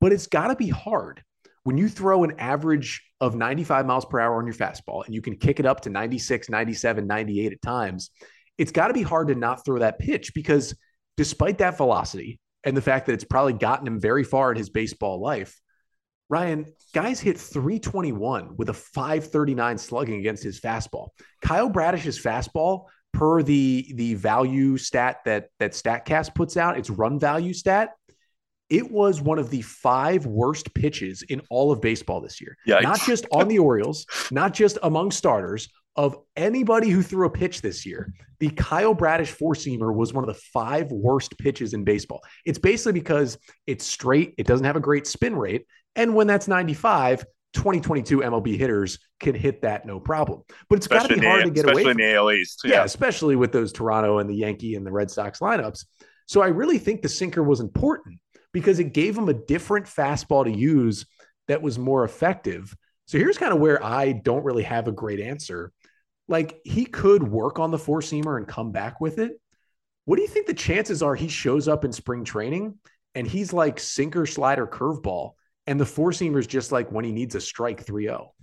But 0.00 0.12
it's 0.12 0.26
got 0.26 0.48
to 0.48 0.56
be 0.56 0.68
hard 0.68 1.22
when 1.64 1.76
you 1.76 1.88
throw 1.88 2.24
an 2.24 2.38
average 2.38 3.02
of 3.20 3.34
95 3.34 3.86
miles 3.86 4.04
per 4.06 4.18
hour 4.18 4.38
on 4.38 4.46
your 4.46 4.54
fastball 4.54 5.04
and 5.04 5.14
you 5.14 5.20
can 5.20 5.36
kick 5.36 5.60
it 5.60 5.66
up 5.66 5.80
to 5.82 5.90
96, 5.90 6.48
97, 6.48 7.06
98 7.06 7.52
at 7.52 7.62
times. 7.62 8.10
It's 8.56 8.72
got 8.72 8.88
to 8.88 8.94
be 8.94 9.02
hard 9.02 9.28
to 9.28 9.34
not 9.34 9.64
throw 9.64 9.78
that 9.78 9.98
pitch 9.98 10.32
because 10.34 10.74
despite 11.16 11.58
that 11.58 11.76
velocity 11.76 12.40
and 12.64 12.76
the 12.76 12.82
fact 12.82 13.06
that 13.06 13.12
it's 13.12 13.24
probably 13.24 13.52
gotten 13.52 13.86
him 13.86 14.00
very 14.00 14.24
far 14.24 14.50
in 14.50 14.56
his 14.56 14.70
baseball 14.70 15.20
life, 15.20 15.60
Ryan, 16.30 16.64
guys 16.94 17.20
hit 17.20 17.36
321 17.36 18.56
with 18.56 18.68
a 18.68 18.74
539 18.74 19.76
slugging 19.76 20.20
against 20.20 20.42
his 20.42 20.60
fastball. 20.60 21.08
Kyle 21.42 21.68
Bradish's 21.68 22.18
fastball, 22.18 22.86
per 23.12 23.42
the 23.42 23.92
the 23.96 24.14
value 24.14 24.78
stat 24.78 25.18
that 25.24 25.48
that 25.58 25.72
Statcast 25.72 26.34
puts 26.34 26.56
out, 26.56 26.78
its 26.78 26.88
run 26.88 27.18
value 27.18 27.52
stat, 27.52 27.90
it 28.68 28.88
was 28.88 29.20
one 29.20 29.40
of 29.40 29.50
the 29.50 29.62
five 29.62 30.24
worst 30.24 30.72
pitches 30.72 31.22
in 31.22 31.42
all 31.50 31.72
of 31.72 31.80
baseball 31.80 32.20
this 32.20 32.40
year. 32.40 32.56
Yikes. 32.66 32.82
Not 32.82 33.00
just 33.00 33.26
on 33.32 33.48
the 33.48 33.58
Orioles, 33.58 34.06
not 34.30 34.54
just 34.54 34.78
among 34.84 35.10
starters, 35.10 35.68
of 35.96 36.16
anybody 36.36 36.88
who 36.88 37.02
threw 37.02 37.26
a 37.26 37.30
pitch 37.30 37.60
this 37.62 37.84
year. 37.84 38.12
The 38.38 38.50
Kyle 38.50 38.94
Bradish 38.94 39.32
four 39.32 39.54
seamer 39.54 39.94
was 39.94 40.14
one 40.14 40.24
of 40.24 40.28
the 40.34 40.40
five 40.54 40.90
worst 40.90 41.36
pitches 41.36 41.74
in 41.74 41.84
baseball. 41.84 42.22
It's 42.46 42.58
basically 42.58 42.92
because 42.92 43.36
it's 43.66 43.84
straight, 43.84 44.34
it 44.38 44.46
doesn't 44.46 44.64
have 44.64 44.76
a 44.76 44.80
great 44.80 45.06
spin 45.06 45.36
rate, 45.36 45.66
and 45.96 46.14
when 46.14 46.26
that's 46.26 46.48
95, 46.48 47.24
2022 47.52 48.18
MLB 48.18 48.56
hitters 48.56 48.98
can 49.18 49.34
hit 49.34 49.62
that 49.62 49.84
no 49.84 50.00
problem. 50.00 50.42
But 50.68 50.76
it's 50.76 50.86
got 50.86 51.08
to 51.08 51.14
be 51.18 51.24
hard 51.24 51.44
to 51.44 51.50
get 51.50 51.64
away. 51.64 51.82
Especially 51.82 51.90
in 51.90 51.96
the 51.96 52.14
AL 52.14 52.32
East. 52.32 52.60
Yeah. 52.64 52.70
yeah, 52.70 52.84
especially 52.84 53.36
with 53.36 53.52
those 53.52 53.72
Toronto 53.72 54.18
and 54.18 54.30
the 54.30 54.34
Yankee 54.34 54.76
and 54.76 54.86
the 54.86 54.92
Red 54.92 55.10
Sox 55.10 55.40
lineups. 55.40 55.84
So 56.26 56.42
I 56.42 56.48
really 56.48 56.78
think 56.78 57.02
the 57.02 57.08
sinker 57.08 57.42
was 57.42 57.60
important 57.60 58.20
because 58.52 58.78
it 58.78 58.92
gave 58.92 59.16
him 59.16 59.28
a 59.28 59.34
different 59.34 59.86
fastball 59.86 60.44
to 60.44 60.50
use 60.50 61.06
that 61.48 61.62
was 61.62 61.78
more 61.78 62.04
effective. 62.04 62.74
So 63.06 63.18
here's 63.18 63.38
kind 63.38 63.52
of 63.52 63.58
where 63.58 63.84
I 63.84 64.12
don't 64.12 64.44
really 64.44 64.62
have 64.62 64.86
a 64.86 64.92
great 64.92 65.20
answer. 65.20 65.72
Like 66.28 66.60
he 66.64 66.84
could 66.84 67.24
work 67.24 67.58
on 67.58 67.72
the 67.72 67.78
four 67.78 68.00
seamer 68.00 68.36
and 68.36 68.46
come 68.46 68.70
back 68.70 69.00
with 69.00 69.18
it. 69.18 69.32
What 70.04 70.16
do 70.16 70.22
you 70.22 70.28
think 70.28 70.46
the 70.46 70.54
chances 70.54 71.02
are 71.02 71.16
he 71.16 71.28
shows 71.28 71.66
up 71.66 71.84
in 71.84 71.92
spring 71.92 72.24
training 72.24 72.78
and 73.16 73.26
he's 73.26 73.52
like 73.52 73.80
sinker, 73.80 74.26
slider, 74.26 74.66
curveball, 74.66 75.32
and 75.70 75.78
the 75.78 75.86
four 75.86 76.10
seamer 76.10 76.40
is 76.40 76.48
just 76.48 76.72
like 76.72 76.90
when 76.90 77.04
he 77.04 77.12
needs 77.12 77.36
a 77.36 77.40
strike 77.40 77.86
3 77.86 78.04
0? 78.04 78.34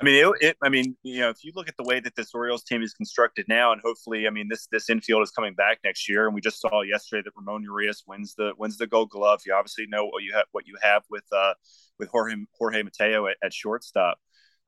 I 0.00 0.04
mean, 0.04 0.14
it, 0.14 0.32
it, 0.40 0.56
I 0.62 0.68
mean, 0.68 0.96
you 1.04 1.20
know, 1.20 1.30
if 1.30 1.44
you 1.44 1.52
look 1.54 1.68
at 1.68 1.76
the 1.76 1.84
way 1.84 2.00
that 2.00 2.16
this 2.16 2.34
Orioles 2.34 2.64
team 2.64 2.82
is 2.82 2.92
constructed 2.92 3.46
now, 3.48 3.72
and 3.72 3.80
hopefully, 3.82 4.26
I 4.26 4.30
mean, 4.30 4.48
this 4.48 4.66
this 4.72 4.90
infield 4.90 5.22
is 5.22 5.30
coming 5.30 5.54
back 5.54 5.78
next 5.84 6.08
year, 6.08 6.26
and 6.26 6.34
we 6.34 6.40
just 6.40 6.60
saw 6.60 6.82
yesterday 6.82 7.22
that 7.24 7.32
Ramon 7.36 7.62
Urias 7.62 8.02
wins 8.06 8.34
the 8.36 8.52
wins 8.58 8.78
the 8.78 8.88
Gold 8.88 9.10
Glove. 9.10 9.42
You 9.46 9.54
obviously 9.54 9.86
know 9.86 10.06
what 10.06 10.24
you 10.24 10.32
have 10.34 10.46
what 10.50 10.66
you 10.66 10.76
have 10.82 11.04
with 11.08 11.24
uh, 11.32 11.54
with 12.00 12.08
Jorge 12.08 12.34
Jorge 12.58 12.82
Mateo 12.82 13.28
at, 13.28 13.36
at 13.44 13.54
shortstop. 13.54 14.18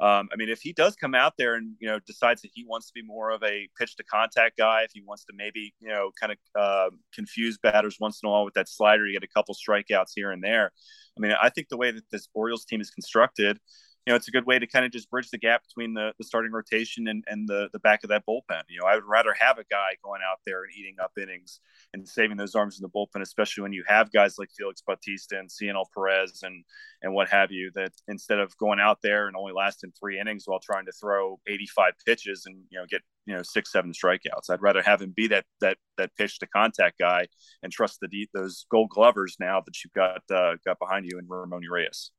Um, 0.00 0.28
I 0.32 0.36
mean, 0.36 0.48
if 0.48 0.60
he 0.60 0.72
does 0.72 0.96
come 0.96 1.14
out 1.14 1.34
there 1.36 1.56
and 1.56 1.74
you 1.80 1.88
know 1.88 1.98
decides 2.06 2.42
that 2.42 2.50
he 2.54 2.64
wants 2.64 2.86
to 2.86 2.92
be 2.94 3.02
more 3.02 3.30
of 3.30 3.42
a 3.42 3.68
pitch 3.78 3.96
to 3.96 4.04
contact 4.04 4.56
guy, 4.56 4.82
if 4.82 4.92
he 4.94 5.02
wants 5.04 5.24
to 5.24 5.32
maybe 5.36 5.74
you 5.80 5.88
know 5.88 6.10
kind 6.18 6.32
of 6.32 6.38
uh, 6.60 6.90
confuse 7.14 7.58
batters 7.58 7.98
once 8.00 8.20
in 8.22 8.28
a 8.28 8.30
while 8.30 8.44
with 8.44 8.54
that 8.54 8.68
slider, 8.68 9.06
you 9.06 9.12
get 9.12 9.28
a 9.28 9.32
couple 9.32 9.54
strikeouts 9.54 10.12
here 10.14 10.30
and 10.30 10.42
there. 10.42 10.72
I 11.16 11.20
mean, 11.20 11.32
I 11.40 11.50
think 11.50 11.68
the 11.68 11.76
way 11.76 11.90
that 11.90 12.10
this 12.10 12.28
Orioles 12.34 12.64
team 12.64 12.80
is 12.80 12.90
constructed, 12.90 13.58
you 14.06 14.12
know, 14.12 14.16
it's 14.16 14.28
a 14.28 14.32
good 14.32 14.46
way 14.46 14.58
to 14.58 14.66
kind 14.66 14.84
of 14.84 14.90
just 14.90 15.10
bridge 15.10 15.30
the 15.30 15.38
gap 15.38 15.62
between 15.62 15.94
the, 15.94 16.12
the 16.18 16.24
starting 16.24 16.50
rotation 16.50 17.06
and, 17.06 17.22
and 17.28 17.48
the, 17.48 17.68
the 17.72 17.78
back 17.78 18.02
of 18.02 18.08
that 18.10 18.24
bullpen. 18.28 18.62
You 18.68 18.80
know, 18.80 18.86
I 18.86 18.96
would 18.96 19.04
rather 19.06 19.32
have 19.38 19.58
a 19.58 19.64
guy 19.70 19.90
going 20.04 20.22
out 20.28 20.38
there 20.44 20.64
and 20.64 20.72
eating 20.76 20.96
up 21.00 21.12
innings 21.16 21.60
and 21.94 22.08
saving 22.08 22.36
those 22.36 22.56
arms 22.56 22.80
in 22.80 22.82
the 22.82 22.88
bullpen, 22.88 23.22
especially 23.22 23.62
when 23.62 23.72
you 23.72 23.84
have 23.86 24.10
guys 24.10 24.38
like 24.38 24.48
Felix 24.56 24.82
Bautista 24.84 25.38
and 25.38 25.48
Cionel 25.50 25.86
Perez 25.94 26.40
and 26.42 26.64
and 27.02 27.14
what 27.14 27.28
have 27.28 27.50
you, 27.50 27.70
that 27.74 27.92
instead 28.08 28.38
of 28.38 28.56
going 28.58 28.80
out 28.80 28.98
there 29.02 29.26
and 29.26 29.36
only 29.36 29.52
lasting 29.52 29.92
three 29.98 30.20
innings 30.20 30.44
while 30.46 30.60
trying 30.60 30.86
to 30.86 30.92
throw 30.92 31.40
85 31.48 31.94
pitches 32.06 32.44
and, 32.46 32.56
you 32.70 32.78
know, 32.78 32.86
get, 32.88 33.02
you 33.26 33.34
know, 33.34 33.42
six, 33.42 33.72
seven 33.72 33.92
strikeouts. 33.92 34.50
I'd 34.50 34.62
rather 34.62 34.82
have 34.82 35.02
him 35.02 35.12
be 35.14 35.26
that 35.28 35.44
that 35.60 35.78
that 35.98 36.14
pitch 36.16 36.38
to 36.40 36.46
contact 36.46 36.98
guy 36.98 37.26
and 37.62 37.72
trust 37.72 37.98
the 38.00 38.28
those 38.34 38.66
gold 38.70 38.90
glovers 38.90 39.36
now 39.38 39.60
that 39.64 39.74
you've 39.84 39.92
got 39.92 40.22
uh, 40.30 40.54
got 40.64 40.78
behind 40.78 41.06
you 41.10 41.18
in 41.18 41.26
Ramon 41.28 41.62
Urias. 41.62 42.10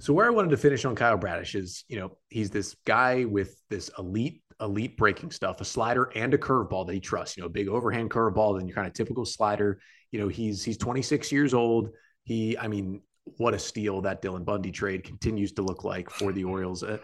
So 0.00 0.12
where 0.12 0.26
I 0.26 0.30
wanted 0.30 0.50
to 0.50 0.56
finish 0.56 0.84
on 0.84 0.94
Kyle 0.94 1.16
Bradish 1.16 1.54
is, 1.54 1.84
you 1.88 1.98
know, 1.98 2.16
he's 2.28 2.50
this 2.50 2.76
guy 2.86 3.24
with 3.24 3.60
this 3.68 3.90
elite, 3.98 4.42
elite 4.60 4.96
breaking 4.96 5.30
stuff, 5.30 5.60
a 5.60 5.64
slider 5.64 6.04
and 6.14 6.32
a 6.34 6.38
curveball 6.38 6.86
that 6.86 6.92
he 6.92 7.00
trusts. 7.00 7.36
You 7.36 7.42
know, 7.42 7.48
a 7.48 7.50
big 7.50 7.68
overhand 7.68 8.10
curveball, 8.10 8.58
then 8.58 8.68
your 8.68 8.74
kind 8.74 8.86
of 8.86 8.92
typical 8.92 9.24
slider. 9.24 9.80
You 10.12 10.20
know, 10.20 10.28
he's 10.28 10.64
he's 10.64 10.78
26 10.78 11.32
years 11.32 11.52
old. 11.52 11.90
He, 12.22 12.56
I 12.56 12.68
mean, 12.68 13.02
what 13.36 13.54
a 13.54 13.58
steal 13.58 14.00
that 14.02 14.22
Dylan 14.22 14.44
Bundy 14.44 14.70
trade 14.70 15.04
continues 15.04 15.52
to 15.52 15.62
look 15.62 15.84
like 15.84 16.10
for 16.10 16.32
the 16.32 16.44
Orioles. 16.44 16.82
Uh, 16.82 16.98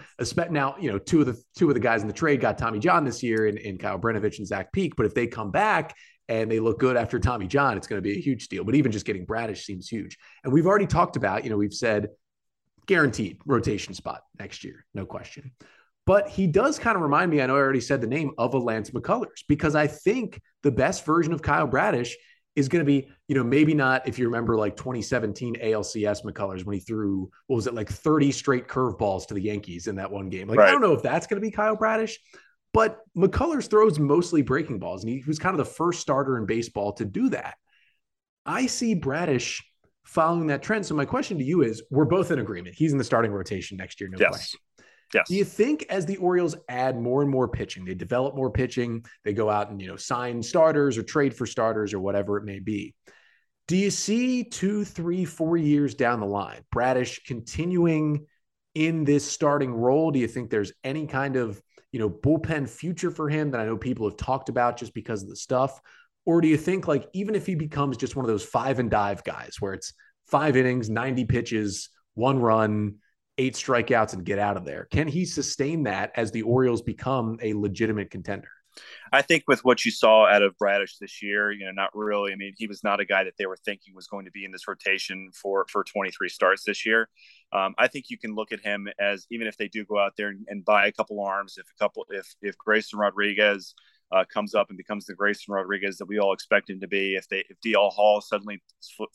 now, 0.51 0.77
you 0.81 0.91
know, 0.91 0.99
two 0.99 1.21
of 1.21 1.27
the 1.27 1.41
two 1.57 1.69
of 1.69 1.75
the 1.75 1.81
guys 1.81 2.03
in 2.03 2.09
the 2.09 2.15
trade 2.15 2.41
got 2.41 2.59
Tommy 2.59 2.79
John 2.79 3.05
this 3.05 3.23
year, 3.23 3.47
and, 3.47 3.59
and 3.59 3.79
Kyle 3.79 3.99
Brnovich 3.99 4.39
and 4.39 4.47
Zach 4.47 4.73
Peek. 4.73 4.95
But 4.97 5.07
if 5.07 5.15
they 5.15 5.27
come 5.27 5.51
back 5.51 5.97
and 6.29 6.51
they 6.51 6.61
look 6.61 6.79
good 6.79 6.97
after 6.97 7.19
Tommy 7.19 7.47
John, 7.47 7.77
it's 7.77 7.87
going 7.87 7.99
to 7.99 8.09
be 8.09 8.17
a 8.17 8.21
huge 8.21 8.49
deal. 8.49 8.65
But 8.65 8.77
even 8.77 8.93
just 8.93 9.05
getting 9.05 9.25
Bradish 9.25 9.67
seems 9.67 9.89
huge. 9.89 10.17
And 10.43 10.53
we've 10.53 10.67
already 10.67 10.87
talked 10.87 11.17
about, 11.17 11.45
you 11.45 11.51
know, 11.51 11.57
we've 11.57 11.75
said 11.75 12.09
guaranteed 12.87 13.39
rotation 13.47 13.95
spot 13.95 14.23
next 14.39 14.65
year, 14.65 14.85
no 14.95 15.07
question. 15.07 15.53
But 16.07 16.29
he 16.29 16.47
does 16.47 16.79
kind 16.79 16.97
of 16.97 17.03
remind 17.03 17.31
me, 17.31 17.41
I 17.41 17.47
know 17.47 17.57
I 17.57 17.61
already 17.61 17.81
said 17.81 18.01
the 18.01 18.07
name 18.07 18.33
of 18.37 18.53
a 18.55 18.59
Lance 18.59 18.91
McCullers 18.91 19.43
because 19.49 19.75
I 19.75 19.87
think 19.87 20.41
the 20.63 20.71
best 20.71 21.07
version 21.07 21.33
of 21.33 21.41
Kyle 21.41 21.67
Bradish 21.67 22.15
is 22.57 22.69
going 22.69 22.85
to 22.85 22.87
be, 22.87 23.09
you 23.27 23.35
know, 23.35 23.43
maybe 23.43 23.75
not 23.75 24.07
if 24.07 24.19
you 24.19 24.27
remember 24.27 24.57
like 24.57 24.77
2017 24.77 25.57
ALCS 25.57 26.25
McCullers 26.25 26.65
when 26.65 26.75
he 26.75 26.81
threw, 26.81 27.31
what 27.47 27.57
was 27.57 27.67
it, 27.67 27.75
like 27.75 27.89
30 27.89 28.33
straight 28.33 28.69
curveballs 28.69 29.27
to 29.27 29.35
the 29.35 29.41
Yankees 29.41 29.87
in 29.87 29.97
that 29.97 30.11
one 30.11 30.29
game. 30.29 30.47
Like, 30.47 30.59
right. 30.59 30.69
I 30.69 30.73
don't 30.73 30.83
know 30.83 30.93
if 30.93 31.03
that's 31.03 31.27
going 31.27 31.41
to 31.41 31.47
be 31.47 31.51
Kyle 31.51 31.75
Bradish, 31.75 32.19
but 32.73 33.01
McCullers 33.17 33.69
throws 33.69 33.99
mostly 33.99 34.43
breaking 34.43 34.79
balls. 34.79 35.05
And 35.05 35.13
he 35.13 35.25
was 35.27 35.39
kind 35.39 35.59
of 35.59 35.67
the 35.67 35.73
first 35.73 36.01
starter 36.01 36.37
in 36.39 36.47
baseball 36.47 36.93
to 36.95 37.05
do 37.05 37.31
that. 37.31 37.55
I 38.47 38.67
see 38.67 38.95
Bradish 38.95 39.65
following 40.05 40.47
that 40.49 40.63
trend. 40.63 40.87
So 40.87 40.95
my 40.95 41.05
question 41.05 41.39
to 41.39 41.45
you 41.45 41.63
is: 41.63 41.83
We're 41.91 42.05
both 42.05 42.31
in 42.31 42.39
agreement. 42.39 42.75
He's 42.77 42.93
in 42.93 42.99
the 42.99 43.05
starting 43.05 43.33
rotation 43.33 43.77
next 43.77 44.01
year, 44.01 44.09
no 44.11 44.19
yes. 44.19 44.29
question. 44.29 44.61
Yes. 45.13 45.29
Do 45.29 45.37
you 45.37 45.45
think 45.45 45.87
as 45.91 46.07
the 46.07 46.17
Orioles 46.17 46.57
add 46.69 47.01
more 47.01 47.23
and 47.23 47.31
more 47.31 47.47
pitching, 47.47 47.85
they 47.85 47.95
develop 47.95 48.35
more 48.35 48.51
pitching, 48.51 49.05
they 49.25 49.33
go 49.33 49.49
out 49.49 49.71
and 49.71 49.81
you 49.81 49.87
know 49.87 49.97
sign 49.97 50.43
starters 50.43 50.99
or 50.99 51.03
trade 51.03 51.35
for 51.35 51.47
starters 51.47 51.95
or 51.95 52.01
whatever 52.01 52.37
it 52.37 52.45
may 52.45 52.59
be? 52.59 52.95
Do 53.67 53.77
you 53.77 53.91
see 53.91 54.45
two, 54.45 54.85
three, 54.85 55.25
four 55.25 55.57
years 55.57 55.95
down 55.95 56.21
the 56.21 56.27
line, 56.27 56.63
Bradish 56.71 57.25
continuing 57.25 58.27
in 58.75 59.05
this 59.05 59.25
starting 59.25 59.73
role? 59.73 60.11
Do 60.11 60.19
you 60.19 60.29
think 60.29 60.51
there's 60.51 60.73
any 60.83 61.07
kind 61.07 61.37
of 61.37 61.63
you 61.93 62.01
know 62.01 62.11
bullpen 62.11 62.69
future 62.69 63.11
for 63.11 63.29
him 63.29 63.53
that 63.53 63.61
I 63.61 63.67
know 63.67 63.77
people 63.77 64.09
have 64.09 64.19
talked 64.19 64.49
about 64.49 64.77
just 64.77 64.95
because 64.95 65.23
of 65.23 65.29
the 65.29 65.37
stuff? 65.37 65.81
Or 66.27 66.41
do 66.41 66.49
you 66.49 66.57
think 66.57 66.89
like 66.89 67.09
even 67.13 67.35
if 67.35 67.47
he 67.47 67.55
becomes 67.55 67.97
just 67.97 68.17
one 68.17 68.25
of 68.25 68.31
those 68.31 68.45
five 68.45 68.79
and 68.79 68.91
dive 68.91 69.25
guys 69.25 69.57
where 69.61 69.75
it's 69.75 69.93
five 70.27 70.57
innings, 70.57 70.89
90 70.89 71.25
pitches, 71.27 71.91
one 72.15 72.39
run, 72.39 72.97
eight 73.37 73.55
strikeouts, 73.55 74.15
and 74.15 74.25
get 74.25 74.39
out 74.39 74.57
of 74.57 74.65
there, 74.65 74.87
can 74.91 75.07
he 75.07 75.25
sustain 75.25 75.83
that 75.85 76.13
as 76.17 76.31
the 76.31 76.43
Orioles 76.43 76.83
become 76.83 77.39
a 77.43 77.53
legitimate 77.53 78.11
contender? 78.11 78.49
I 79.13 79.23
think 79.23 79.45
with 79.47 79.65
what 79.65 79.85
you 79.85 79.91
saw 79.91 80.27
out 80.27 80.43
of 80.43 80.57
Bradish 80.59 80.99
this 80.99 81.23
year, 81.23 81.53
you 81.53 81.65
know, 81.65 81.73
not 81.73 81.91
really. 81.95 82.33
I 82.33 82.37
mean, 82.37 82.55
he 82.57 82.67
was 82.67 82.83
not 82.83 83.01
a 83.01 83.05
guy 83.05 83.25
that 83.25 83.35
they 83.39 83.47
were 83.47 83.59
thinking 83.65 83.95
was 83.95 84.07
going 84.07 84.25
to 84.25 84.31
be 84.31 84.45
in 84.45 84.51
this 84.51 84.67
rotation 84.67 85.31
for 85.33 85.67
for 85.71 85.85
23 85.85 86.29
starts 86.29 86.65
this 86.65 86.85
year. 86.85 87.09
Um, 87.53 87.75
I 87.79 87.89
think 87.89 88.07
you 88.09 88.19
can 88.19 88.35
look 88.35 88.53
at 88.53 88.61
him 88.61 88.89
as 88.99 89.27
even 89.31 89.47
if 89.47 89.57
they 89.57 89.69
do 89.69 89.85
go 89.85 89.99
out 89.99 90.15
there 90.17 90.29
and, 90.29 90.45
and 90.49 90.65
buy 90.65 90.87
a 90.87 90.93
couple 90.93 91.21
arms, 91.21 91.57
if 91.59 91.67
a 91.67 91.83
couple, 91.83 92.05
if 92.11 92.35
if 92.43 92.57
Grayson 92.59 92.99
Rodriguez 92.99 93.75
uh, 94.15 94.25
comes 94.33 94.55
up 94.55 94.69
and 94.69 94.79
becomes 94.79 95.07
the 95.07 95.15
Grayson 95.15 95.53
Rodriguez 95.53 95.99
that 95.99 96.07
we 96.07 96.19
all 96.19 96.33
expect 96.33 96.71
him 96.71 96.81
to 96.81 96.89
be. 96.89 97.17
If 97.17 97.29
they 97.29 97.45
if 97.51 97.59
DL 97.65 97.91
Hall 97.91 98.21
suddenly 98.21 98.63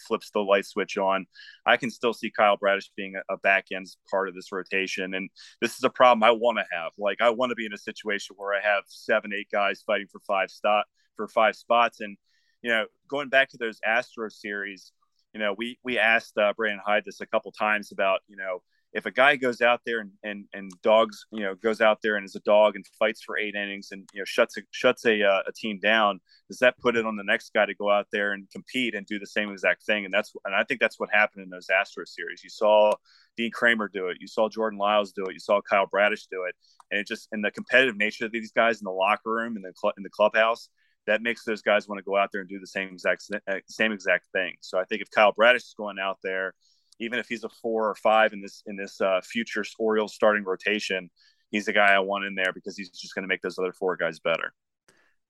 flips 0.08 0.30
the 0.32 0.42
light 0.42 0.66
switch 0.66 0.98
on, 0.98 1.26
I 1.66 1.78
can 1.78 1.90
still 1.90 2.14
see 2.14 2.32
Kyle 2.32 2.58
Bradish 2.58 2.92
being 2.98 3.16
a, 3.16 3.34
a 3.34 3.38
back 3.38 3.68
end 3.74 3.88
part 4.12 4.28
of 4.28 4.36
this 4.36 4.52
rotation. 4.52 5.14
And 5.14 5.30
this 5.62 5.78
is 5.78 5.84
a 5.84 5.90
problem 5.90 6.24
I 6.24 6.32
want 6.32 6.58
to 6.58 6.66
have. 6.76 6.92
Like 6.98 7.22
I 7.22 7.30
want 7.30 7.52
to 7.52 7.56
be 7.56 7.66
in 7.66 7.74
a 7.74 7.78
situation 7.78 8.36
where 8.38 8.54
I 8.54 8.62
have 8.62 8.84
seven, 8.88 9.32
eight 9.34 9.48
guys 9.52 9.84
fighting 9.86 10.08
for 10.12 10.20
five 10.28 10.52
spot 10.52 10.86
for 11.16 11.28
five 11.28 11.56
spots. 11.56 12.02
And 12.02 12.18
you 12.62 12.70
know, 12.70 12.86
going 13.08 13.30
back 13.30 13.50
to 13.50 13.58
those 13.58 13.80
Astro 13.86 14.28
series, 14.28 14.92
you 15.34 15.40
know, 15.40 15.56
we 15.58 15.80
we 15.84 15.98
asked 15.98 16.38
uh, 16.38 16.54
Brandon 16.58 16.82
Hyde 16.86 17.04
this 17.06 17.22
a 17.22 17.26
couple 17.26 17.52
times 17.54 17.94
about 17.94 18.20
you 18.28 18.36
know 18.36 18.64
if 18.92 19.06
a 19.06 19.12
guy 19.12 19.36
goes 19.36 19.62
out 19.62 19.82
there 19.86 20.00
and, 20.00 20.12
and, 20.24 20.46
and 20.54 20.72
dogs, 20.82 21.26
you 21.32 21.42
know, 21.42 21.54
goes 21.54 21.80
out 21.80 22.00
there 22.02 22.16
and 22.16 22.26
is 22.26 22.36
a 22.36 22.40
dog 22.40 22.76
and 22.76 22.86
fights 22.98 23.22
for 23.24 23.38
eight 23.38 23.54
innings 23.54 23.90
and, 23.92 24.10
you 24.14 24.20
know, 24.20 24.26
shuts 24.26 24.58
a, 24.58 24.62
shuts 24.72 25.06
a, 25.06 25.24
uh, 25.24 25.42
a 25.48 25.52
team 25.52 25.80
down, 25.80 26.20
does 26.48 26.58
that 26.60 26.78
put 26.80 26.96
it 26.96 27.06
on 27.06 27.16
the 27.16 27.24
next 27.24 27.54
guy 27.54 27.66
to 27.66 27.76
go 27.76 27.92
out 27.92 28.08
there 28.12 28.34
and 28.34 28.50
compete 28.50 28.96
and 28.96 29.06
do 29.06 29.20
the 29.20 29.28
same 29.28 29.52
exact 29.52 29.86
thing? 29.86 30.06
And 30.06 30.14
that's, 30.14 30.34
and 30.44 30.56
I 30.56 30.64
think 30.64 30.80
that's 30.80 31.00
what 31.00 31.10
happened 31.14 31.44
in 31.44 31.50
those 31.50 31.68
Astros 31.68 32.08
series. 32.08 32.44
You 32.44 32.50
saw 32.50 32.94
Dean 33.38 33.52
Kremer 33.52 33.90
do 33.94 34.08
it. 34.08 34.18
You 34.20 34.28
saw 34.28 34.50
Jordan 34.50 34.80
Lyles 34.80 35.12
do 35.12 35.24
it. 35.26 35.34
You 35.34 35.40
saw 35.40 35.62
Kyle 35.62 35.86
Bradish 35.86 36.26
do 36.26 36.46
it. 36.48 36.56
And 36.90 37.00
it 37.00 37.08
just, 37.08 37.28
in 37.32 37.42
the 37.42 37.52
competitive 37.52 37.96
nature 37.96 38.26
of 38.26 38.32
these 38.32 38.52
guys 38.52 38.82
in 38.82 38.86
the 38.86 38.92
locker 38.92 39.32
room 39.32 39.56
and 39.56 39.64
the 39.64 39.74
cl- 39.80 39.94
in 39.98 40.04
the 40.04 40.10
clubhouse, 40.10 40.70
that 41.06 41.22
makes 41.22 41.44
those 41.44 41.62
guys 41.62 41.88
want 41.88 42.00
to 42.00 42.04
go 42.04 42.18
out 42.18 42.30
there 42.32 42.42
and 42.42 42.50
do 42.50 42.60
the 42.60 42.68
same 42.68 42.90
exact 42.90 43.24
same 43.68 43.92
exact 43.92 44.28
thing. 44.32 44.54
So 44.62 44.78
I 44.78 44.84
think 44.86 45.02
if 45.02 45.10
Kyle 45.10 45.32
Bradish 45.32 45.64
is 45.64 45.74
going 45.76 45.98
out 46.00 46.18
there 46.22 46.54
even 47.00 47.20
if 47.20 47.28
he's 47.28 47.44
a 47.44 47.50
four 47.50 47.90
or 47.90 47.96
five 47.96 48.34
in 48.34 48.42
this 48.42 48.64
in 48.66 48.76
this 48.76 49.00
uh, 49.02 49.22
future 49.24 49.64
Orioles 49.78 50.14
starting 50.14 50.44
rotation, 50.44 51.10
he's 51.52 51.66
the 51.66 51.74
guy 51.74 51.94
I 51.94 52.00
want 52.00 52.26
in 52.26 52.36
there 52.36 52.54
because 52.54 52.78
he's 52.78 52.90
just 52.90 53.16
going 53.16 53.24
to 53.24 53.28
make 53.28 53.42
those 53.42 53.58
other 53.58 53.74
four 53.74 53.96
guys 53.96 54.20
better. 54.20 54.54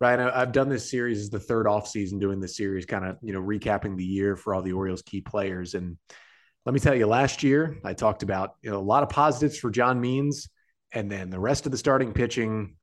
Right. 0.01 0.17
I've 0.17 0.53
done 0.53 0.69
this 0.69 0.89
series 0.89 1.19
as 1.19 1.29
the 1.29 1.41
third 1.41 1.67
off 1.67 1.85
season 1.85 2.19
doing 2.19 2.39
this 2.39 2.55
series, 2.55 2.85
kind 2.85 3.03
of, 3.03 3.17
you 3.21 3.33
know, 3.33 3.41
recapping 3.41 3.97
the 3.97 4.05
year 4.05 4.37
for 4.37 4.53
all 4.53 4.61
the 4.61 4.71
Orioles 4.71 5.01
key 5.01 5.19
players. 5.19 5.73
And 5.73 5.97
let 6.65 6.73
me 6.73 6.79
tell 6.79 6.95
you, 6.95 7.05
last 7.05 7.43
year 7.43 7.77
I 7.83 7.93
talked 7.93 8.23
about, 8.23 8.55
you 8.61 8.71
know, 8.71 8.77
a 8.77 8.79
lot 8.79 9.03
of 9.03 9.09
positives 9.09 9.57
for 9.57 9.69
John 9.69 9.99
Means. 9.99 10.47
And 10.93 11.11
then 11.11 11.29
the 11.29 11.39
rest 11.39 11.65
of 11.65 11.73
the 11.73 11.77
starting 11.77 12.13
pitching, 12.13 12.75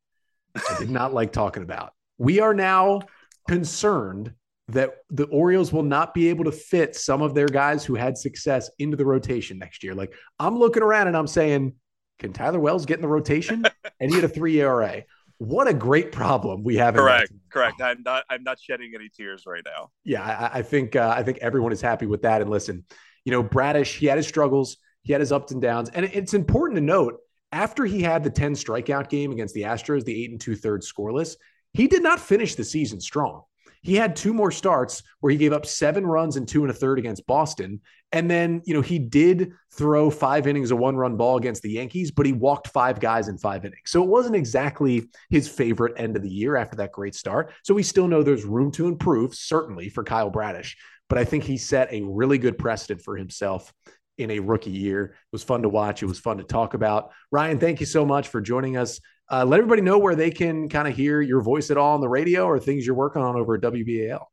I 0.55 0.79
did 0.79 0.91
not 0.91 1.15
like 1.15 1.33
talking 1.33 1.63
about. 1.63 1.95
We 2.19 2.41
are 2.41 2.53
now 2.53 3.01
concerned 3.49 4.35
that 4.69 4.95
the 5.11 5.25
Orioles 5.27 5.73
will 5.73 5.83
not 5.83 6.13
be 6.13 6.29
able 6.29 6.45
to 6.45 6.53
fit 6.53 6.97
some 6.97 7.23
of 7.23 7.35
their 7.35 7.47
guys 7.47 7.85
who 7.85 7.95
had 7.95 8.19
success 8.19 8.71
into 8.79 8.97
the 8.97 9.05
rotation 9.05 9.59
next 9.59 9.85
year. 9.85 9.95
Like 9.95 10.15
I'm 10.39 10.59
looking 10.59 10.83
around 10.83 11.07
and 11.07 11.17
I'm 11.17 11.29
saying, 11.29 11.75
can 12.19 12.33
Tyler 12.33 12.59
Wells 12.59 12.87
get 12.87 12.97
in 12.97 13.03
the 13.03 13.09
rotation? 13.09 13.65
and 14.01 14.11
he 14.11 14.17
had 14.17 14.25
a 14.25 14.29
three 14.29 14.61
ERA. 14.61 15.05
What 15.39 15.69
a 15.69 15.75
great 15.75 16.13
problem 16.13 16.65
we 16.65 16.77
have. 16.77 16.95
Correct, 16.95 17.31
correct. 17.51 17.83
I'm 17.83 18.03
not. 18.03 18.25
I'm 18.31 18.43
not 18.43 18.59
shedding 18.59 18.93
any 18.95 19.11
tears 19.11 19.45
right 19.47 19.63
now. 19.67 19.91
Yeah, 20.03 20.23
I, 20.23 20.61
I 20.61 20.63
think. 20.63 20.97
Uh, 20.97 21.13
I 21.15 21.23
think 21.23 21.39
everyone 21.43 21.73
is 21.73 21.83
happy 21.83 22.07
with 22.07 22.23
that. 22.23 22.41
And 22.41 22.49
listen, 22.49 22.85
you 23.27 23.33
know, 23.33 23.43
Bradish, 23.43 23.99
he 23.99 24.07
had 24.07 24.17
his 24.17 24.27
struggles, 24.27 24.79
he 25.03 25.13
had 25.13 25.21
his 25.21 25.33
ups 25.33 25.53
and 25.53 25.61
downs, 25.61 25.91
and 25.91 26.07
it's 26.07 26.33
important 26.33 26.77
to 26.79 26.81
note 26.81 27.19
after 27.53 27.85
he 27.85 28.03
had 28.03 28.25
the 28.25 28.31
10 28.31 28.55
strikeout 28.55 29.09
game 29.09 29.33
against 29.33 29.55
the 29.55 29.63
Astros, 29.63 30.05
the 30.05 30.25
eight 30.25 30.31
and 30.31 30.41
two 30.41 30.57
thirds 30.57 30.91
scoreless, 30.91 31.37
he 31.73 31.87
did 31.87 32.03
not 32.03 32.21
finish 32.21 32.55
the 32.55 32.65
season 32.65 33.01
strong. 33.01 33.43
He 33.87 33.95
had 33.95 34.17
two 34.17 34.35
more 34.35 34.51
starts 34.51 35.05
where 35.21 35.31
he 35.31 35.39
gave 35.39 35.53
up 35.53 35.65
seven 35.65 36.05
runs 36.05 36.35
and 36.37 36.49
two 36.49 36.63
and 36.63 36.71
a 36.73 36.75
third 36.75 36.99
against 36.99 37.25
Boston. 37.29 37.81
And 38.11 38.29
then, 38.29 38.61
you 38.65 38.75
know, 38.75 38.81
he 38.81 38.99
did 38.99 39.53
throw 39.73 40.11
five 40.11 40.49
innings, 40.49 40.73
a 40.73 40.77
one 40.77 40.97
run 40.97 41.17
ball 41.17 41.37
against 41.37 41.63
the 41.63 41.71
Yankees, 41.71 42.11
but 42.11 42.27
he 42.27 42.33
walked 42.33 42.67
five 42.67 42.99
guys 42.99 43.29
in 43.29 43.39
five 43.39 43.65
innings. 43.65 43.83
So 43.87 44.03
it 44.03 44.09
wasn't 44.09 44.35
exactly 44.35 45.09
his 45.31 45.49
favorite 45.49 45.95
end 45.97 46.17
of 46.17 46.25
the 46.25 46.29
year 46.29 46.57
after 46.57 46.77
that 46.79 46.91
great 46.91 47.15
start. 47.15 47.53
So 47.63 47.75
we 47.75 47.85
still 47.85 48.09
know 48.09 48.25
there's 48.25 48.45
room 48.45 48.73
to 48.73 48.89
improve, 48.89 49.37
certainly 49.37 49.89
for 49.89 50.03
Kyle 50.03 50.31
Bradish. 50.31 50.77
But 51.09 51.19
I 51.19 51.25
think 51.25 51.45
he 51.45 51.57
set 51.57 51.93
a 51.93 52.03
really 52.03 52.39
good 52.39 52.59
precedent 52.59 53.03
for 53.03 53.17
himself 53.17 53.73
in 54.19 54.33
a 54.33 54.41
rookie 54.41 54.71
year. 54.73 55.05
It 55.05 55.15
was 55.31 55.45
fun 55.45 55.63
to 55.63 55.69
watch. 55.69 56.03
It 56.03 56.07
was 56.07 56.19
fun 56.19 56.39
to 56.39 56.45
talk 56.45 56.75
about. 56.75 57.13
Ryan, 57.31 57.61
thank 57.61 57.79
you 57.79 57.87
so 57.87 58.05
much 58.05 58.27
for 58.27 58.41
joining 58.41 58.77
us. 58.77 58.99
Uh, 59.31 59.45
let 59.45 59.59
everybody 59.59 59.83
know 59.83 59.99
where 59.99 60.15
they 60.15 60.31
can 60.31 60.69
kind 60.69 60.87
of 60.87 60.95
hear 60.95 61.21
your 61.21 61.41
voice 61.41 61.71
at 61.71 61.77
all 61.77 61.95
on 61.95 62.01
the 62.01 62.09
radio 62.09 62.45
or 62.45 62.61
things 62.61 62.87
you're 62.87 62.95
working 62.95 63.23
on 63.23 63.37
over 63.37 63.55
at 63.55 63.61
WBAL. 63.61 64.25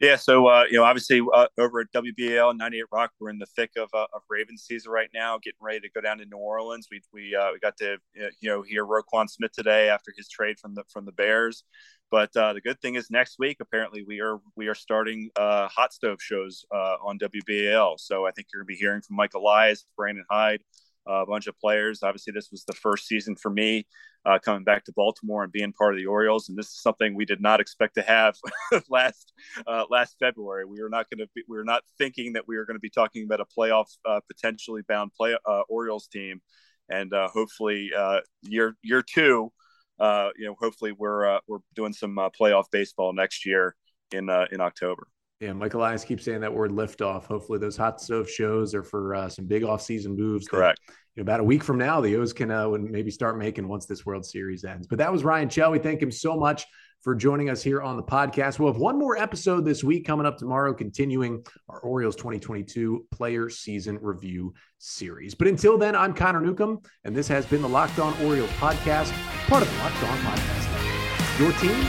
Yeah, 0.00 0.16
so 0.16 0.46
uh, 0.46 0.64
you 0.70 0.76
know, 0.76 0.84
obviously 0.84 1.22
uh, 1.34 1.46
over 1.58 1.80
at 1.80 1.86
WBAL 1.92 2.56
98 2.56 2.84
Rock, 2.92 3.12
we're 3.18 3.30
in 3.30 3.38
the 3.38 3.46
thick 3.46 3.70
of, 3.78 3.88
uh, 3.94 4.06
of 4.12 4.20
Ravens 4.28 4.64
season 4.64 4.92
right 4.92 5.08
now, 5.14 5.38
getting 5.38 5.58
ready 5.62 5.80
to 5.80 5.88
go 5.88 6.02
down 6.02 6.18
to 6.18 6.26
New 6.26 6.36
Orleans. 6.36 6.88
We 6.90 7.00
we 7.14 7.34
uh, 7.34 7.52
we 7.52 7.58
got 7.60 7.78
to 7.78 7.94
uh, 7.94 8.28
you 8.40 8.50
know 8.50 8.60
hear 8.60 8.84
Roquan 8.84 9.28
Smith 9.30 9.52
today 9.52 9.88
after 9.88 10.12
his 10.14 10.28
trade 10.28 10.58
from 10.58 10.74
the 10.74 10.84
from 10.92 11.06
the 11.06 11.12
Bears. 11.12 11.64
But 12.10 12.36
uh, 12.36 12.52
the 12.52 12.60
good 12.60 12.78
thing 12.80 12.96
is 12.96 13.10
next 13.10 13.36
week 13.38 13.56
apparently 13.60 14.04
we 14.06 14.20
are 14.20 14.38
we 14.54 14.68
are 14.68 14.74
starting 14.74 15.30
hot 15.38 15.94
stove 15.94 16.18
shows 16.20 16.66
on 16.70 17.18
WBAL. 17.18 17.98
So 17.98 18.26
I 18.26 18.32
think 18.32 18.48
you're 18.52 18.62
gonna 18.62 18.66
be 18.66 18.76
hearing 18.76 19.00
from 19.00 19.16
Mike 19.16 19.32
Elias, 19.34 19.86
Brandon 19.96 20.26
Hyde, 20.30 20.60
a 21.06 21.24
bunch 21.24 21.46
of 21.46 21.58
players. 21.58 22.02
Obviously, 22.02 22.34
this 22.34 22.50
was 22.50 22.64
the 22.64 22.74
first 22.74 23.06
season 23.06 23.34
for 23.34 23.50
me 23.50 23.86
uh, 24.26 24.38
coming 24.38 24.64
back 24.64 24.84
to 24.84 24.92
Baltimore 24.92 25.44
and 25.44 25.52
being 25.52 25.72
part 25.72 25.94
of 25.94 25.98
the 25.98 26.06
Orioles. 26.06 26.48
And 26.48 26.58
this 26.58 26.66
is 26.66 26.82
something 26.82 27.14
we 27.14 27.24
did 27.24 27.40
not 27.40 27.60
expect 27.60 27.94
to 27.94 28.02
have 28.02 28.36
last 28.90 29.32
uh, 29.66 29.84
last 29.88 30.16
February. 30.18 30.64
We 30.64 30.82
were 30.82 30.88
not 30.88 31.06
going 31.08 31.26
to 31.26 31.42
we 31.48 31.56
were 31.56 31.64
not 31.64 31.82
thinking 31.98 32.32
that 32.34 32.46
we 32.48 32.56
were 32.56 32.66
going 32.66 32.76
to 32.76 32.80
be 32.80 32.90
talking 32.90 33.24
about 33.24 33.40
a 33.40 33.46
playoff 33.46 33.86
uh, 34.04 34.20
potentially 34.26 34.82
bound 34.88 35.12
play 35.12 35.36
uh, 35.46 35.62
Orioles 35.68 36.08
team. 36.08 36.40
And 36.88 37.12
uh, 37.12 37.28
hopefully, 37.28 37.90
uh, 37.96 38.20
year 38.42 38.76
year 38.82 39.02
two, 39.02 39.52
you 40.00 40.32
know, 40.38 40.56
hopefully 40.58 40.92
we're 40.92 41.40
we're 41.46 41.58
doing 41.74 41.92
some 41.92 42.16
playoff 42.38 42.64
baseball 42.70 43.12
next 43.12 43.46
year 43.46 43.74
in 44.12 44.28
in 44.50 44.60
October. 44.60 45.08
Yeah, 45.40 45.52
Michael 45.52 45.80
Elias 45.80 46.02
keeps 46.02 46.24
saying 46.24 46.40
that 46.40 46.54
word 46.54 46.70
liftoff. 46.70 47.24
Hopefully, 47.24 47.58
those 47.58 47.76
hot 47.76 48.00
stove 48.00 48.28
shows 48.28 48.74
are 48.74 48.82
for 48.82 49.14
uh, 49.14 49.28
some 49.28 49.44
big 49.44 49.64
off-season 49.64 50.16
moves. 50.16 50.48
Correct. 50.48 50.80
That, 50.86 50.94
about 51.18 51.40
a 51.40 51.44
week 51.44 51.64
from 51.64 51.78
now, 51.78 52.00
the 52.00 52.16
O's 52.16 52.32
can 52.32 52.50
uh, 52.50 52.68
maybe 52.68 53.10
start 53.10 53.38
making 53.38 53.66
once 53.68 53.86
this 53.86 54.04
World 54.04 54.24
Series 54.24 54.64
ends. 54.64 54.86
But 54.86 54.98
that 54.98 55.12
was 55.12 55.24
Ryan 55.24 55.48
Chell. 55.48 55.70
We 55.70 55.78
thank 55.78 56.02
him 56.02 56.10
so 56.10 56.36
much 56.36 56.66
for 57.02 57.14
joining 57.14 57.50
us 57.50 57.62
here 57.62 57.82
on 57.82 57.96
the 57.96 58.02
podcast. 58.02 58.58
We'll 58.58 58.72
have 58.72 58.80
one 58.80 58.98
more 58.98 59.16
episode 59.16 59.64
this 59.64 59.84
week 59.84 60.06
coming 60.06 60.26
up 60.26 60.38
tomorrow, 60.38 60.74
continuing 60.74 61.44
our 61.68 61.78
Orioles 61.78 62.16
2022 62.16 63.06
Player 63.12 63.48
Season 63.48 63.98
Review 64.00 64.54
Series. 64.78 65.34
But 65.34 65.48
until 65.48 65.78
then, 65.78 65.94
I'm 65.94 66.12
Connor 66.12 66.40
Newcomb, 66.40 66.80
and 67.04 67.14
this 67.14 67.28
has 67.28 67.46
been 67.46 67.62
the 67.62 67.68
Locked 67.68 67.98
On 67.98 68.12
Orioles 68.24 68.50
podcast, 68.58 69.12
part 69.46 69.62
of 69.62 69.70
the 69.70 69.78
Locked 69.78 70.02
On 70.02 70.18
Podcast 70.18 71.40
Your 71.40 71.52
team 71.52 71.86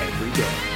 every 0.00 0.30
day. 0.32 0.75